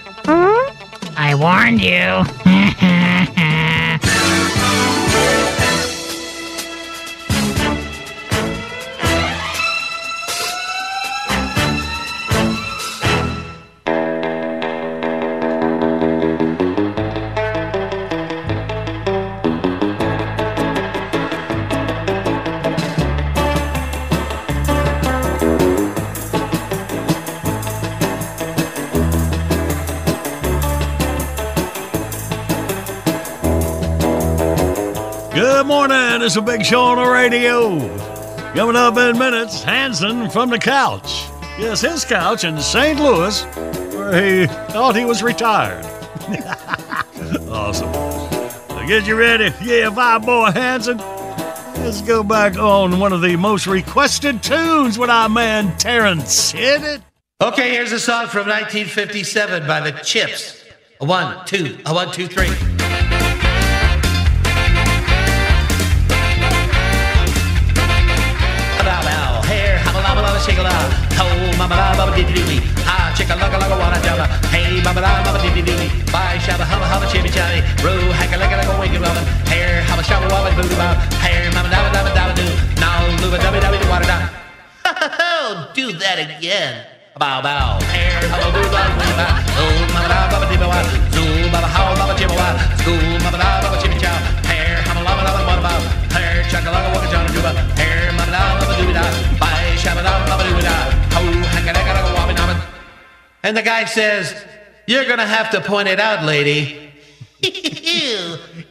I 1.17 1.35
warned 1.35 1.81
you. 1.81 3.11
It's 36.25 36.37
a 36.37 36.41
big 36.41 36.65
show 36.65 36.81
on 36.81 36.97
the 36.97 37.07
radio. 37.07 37.79
Coming 38.55 38.77
up 38.77 38.97
in 38.97 39.19
minutes, 39.19 39.63
Hanson 39.63 40.31
from 40.31 40.49
the 40.49 40.59
couch. 40.59 41.27
Yes, 41.59 41.83
his 41.83 42.07
couch 42.07 42.45
in 42.45 42.59
St. 42.59 42.99
Louis, 42.99 43.43
where 43.95 44.41
he 44.41 44.47
thought 44.47 44.97
he 44.97 45.05
was 45.05 45.23
retired. 45.23 45.85
awesome. 47.51 47.93
So 47.93 48.87
get 48.87 49.07
you 49.07 49.17
ready. 49.17 49.53
Yeah, 49.63 49.91
my 49.91 50.17
boy 50.17 50.51
Hanson. 50.51 50.97
Let's 50.97 52.01
go 52.01 52.23
back 52.23 52.57
on 52.57 52.99
one 52.99 53.13
of 53.13 53.21
the 53.21 53.37
most 53.37 53.67
requested 53.67 54.43
tunes 54.43 54.99
with 54.99 55.11
our 55.11 55.29
man 55.29 55.77
Terrence. 55.77 56.53
Hit 56.53 56.83
it. 56.85 57.03
Okay, 57.43 57.73
here's 57.73 57.93
a 57.93 58.01
song 58.01 58.29
from 58.29 58.49
1957 58.49 59.67
by 59.67 59.81
the 59.81 59.93
Chips. 60.01 60.65
A 61.03 61.05
one, 61.05 61.45
two, 61.45 61.79
a 61.85 61.93
one, 61.93 62.11
two, 62.11 62.29
three. 62.29 62.74
Shake 70.45 70.59
a 70.59 70.63
love. 70.63 70.93
Oh, 71.17 71.57
mama, 71.57 71.75
la, 71.75 71.97
bubba, 71.97 72.13
diddy 72.15 72.37
doo 72.37 72.61
Ah, 72.85 73.09
chicka, 73.17 73.35
lugga, 73.41 73.57
lugga, 73.57 73.77
wanna 73.81 73.99
jabba. 74.05 74.27
Hey, 74.53 74.83
mama, 74.85 75.01
la, 75.01 75.25
bubba, 75.25 75.41
diddy 75.41 75.63
doo 75.65 75.77
Bye, 76.13 76.37
shabba, 76.45 76.65
hubba, 76.69 76.85
hubba, 76.93 77.07
chibby, 77.09 77.31
chabby. 77.33 77.65
Roo, 77.81 78.13
hacka, 78.13 78.37
lugga, 78.37 78.61
lugga, 78.61 78.75
winky, 78.79 78.99
rubba. 79.01 79.23
Hair, 79.49 79.83
hubba, 79.89 80.03
shabba, 80.05 80.29
wabba, 80.29 80.51
boo, 80.57 80.69
boo, 80.69 80.77
bow. 80.77 80.93
Hair, 81.25 81.51
mama, 81.57 81.69
dabba, 81.73 81.89
dabba, 81.97 82.11
dabba, 82.13 82.35
doo. 82.37 82.53
Now, 82.77 83.01
lubba, 83.25 83.39
dubby, 83.41 83.59
dubby, 83.65 83.79
doo, 83.81 83.89
water, 83.89 84.09
down. 84.13 84.29
Oh, 84.85 85.73
do 85.75 85.93
that 85.93 86.19
again. 86.21 86.85
Bow, 87.17 87.41
bow. 87.41 87.81
Hair, 87.89 88.21
hubba, 88.29 88.49
boo, 88.53 88.69
boo, 88.69 88.85
boo, 89.01 89.17
bow. 89.17 89.33
Oh, 89.65 89.77
mama, 89.97 90.09
la, 90.13 90.19
bubba, 90.29 90.47
dibba, 90.53 90.67
wa. 90.69 90.79
Zoo, 91.17 91.49
bubba, 91.49 91.69
how, 91.73 91.97
bubba, 91.97 92.15
chibba, 92.21 92.37
wa. 92.37 92.49
School, 92.85 93.17
mama, 93.25 93.39
la, 93.41 93.49
bubba, 93.65 93.77
chibby, 93.81 93.97
chow. 93.97 94.44
And 103.45 103.55
the 103.55 103.61
guy 103.61 103.85
says, 103.85 104.35
You're 104.87 105.05
gonna 105.05 105.27
have 105.27 105.51
to 105.51 105.61
point 105.61 105.87
it 105.87 106.01
out, 106.01 106.25
lady. 106.25 106.81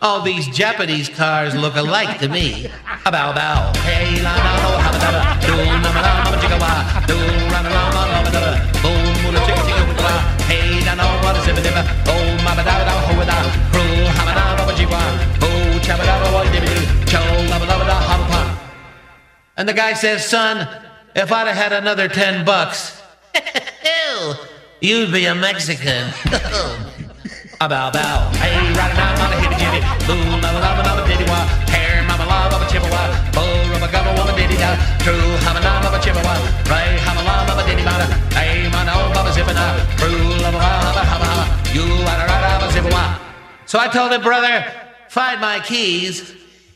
All 0.01 0.23
these 0.23 0.47
Japanese 0.47 1.07
cars 1.07 1.53
look 1.53 1.75
alike 1.75 2.17
to 2.21 2.27
me. 2.27 2.65
A 3.05 3.11
bow 3.11 3.33
bow. 3.33 3.71
Hey 3.85 4.19
la 4.23 4.33
la 4.33 4.53
ho 4.65 4.71
ha 4.81 4.91
da 4.97 5.11
da. 5.13 5.21
Do 5.45 5.55
na 5.55 5.89
ma 5.93 6.01
la 6.01 6.13
ma 6.25 6.37
chicka 6.41 6.57
wa. 6.57 7.05
Do 7.05 7.17
ra 7.53 7.61
na 7.61 7.69
la 7.69 7.83
ma 7.93 8.03
la 8.13 8.21
ma 8.25 8.29
da. 8.33 8.41
Boom 8.81 9.13
boom 9.21 9.35
chicka 9.45 9.61
chicka 9.61 10.03
wa. 10.03 10.13
Hey 10.49 10.83
da 10.83 10.95
no 10.95 11.05
wa 11.21 11.33
da 11.33 11.39
zibba 11.45 11.61
dibba. 11.61 11.83
Oh 12.09 12.25
ma 12.43 12.55
ba 12.57 12.63
da 12.65 12.75
da 12.89 12.93
ho 13.05 13.13
da. 13.29 13.37
Cru 13.69 13.85
ha 14.17 14.25
ma 14.25 14.33
da 14.33 14.43
ba 14.57 14.63
ba 14.65 14.73
chicka. 14.73 14.99
Oh 15.45 15.79
cha 15.85 15.93
ba 15.97 16.03
da 16.03 16.15
ba 16.23 16.33
wa 16.33 16.41
dibba 16.49 16.65
dibba. 16.65 17.05
Cho 17.11 17.21
la 17.51 17.59
ba 17.61 17.65
da 17.69 17.75
ba 17.77 17.85
da 17.85 17.97
ha 18.09 18.15
ba 18.17 18.25
pa. 18.31 18.41
And 19.55 19.69
the 19.69 19.73
guy 19.73 19.93
says, 19.93 20.25
Son, 20.25 20.67
if 21.15 21.31
I'd 21.31 21.45
have 21.45 21.55
had 21.55 21.73
another 21.73 22.07
ten 22.07 22.43
bucks, 22.43 22.99
you'd 24.83 25.11
be 25.11 25.25
a 25.25 25.33
Mexican. 25.33 26.11
A 27.61 27.69
bow 27.71 27.89
bow. 27.89 28.29
Hey, 28.35 28.53
right 28.75 28.93
now, 28.99 29.15
mama, 29.15 29.35
hibby 29.39 29.55
jibby. 29.55 29.79
Boo, 30.05 30.19
mama, 30.43 30.59
lava, 30.59 30.83
lava, 30.83 31.07
diddy 31.07 31.23
wah. 31.23 31.47
Hair, 31.71 32.03
mama, 32.03 32.25
lava, 32.25 32.59
mama, 32.59 32.65
chippewa. 32.69 33.01
Boo, 33.31 33.47
rubber, 33.71 33.87
gubba, 33.87 34.11
wubba, 34.19 34.35
diddy 34.35 34.57
da. 34.57 34.75
True, 34.99 35.15
hama, 35.47 35.61
na, 35.61 35.81
mama, 35.81 35.97
chippewa. 36.03 36.35
Right, 36.67 36.99
hama, 37.07 37.23
lava, 37.23 37.55
mama, 37.55 37.63
diddy 37.63 37.83
bada. 37.83 38.05
Hey, 38.35 38.69
ma, 38.69 38.83
no, 38.83 39.09
mama, 39.15 39.31
zippin' 39.31 39.55
da. 39.55 39.71
True, 39.97 40.35
lava, 40.43 40.59
hama, 40.59 41.01
hama, 41.11 41.25
hama. 41.31 41.45
You, 41.73 41.87
rada, 42.03 42.27
hama, 42.27 42.67
zippa, 42.73 42.91
wah. 42.91 43.19
So 43.65 43.79
I 43.79 43.87
told 43.87 44.11
him, 44.11 44.21
brother, 44.21 44.65
find 45.07 45.39
my 45.39 45.59
keys. 45.61 46.35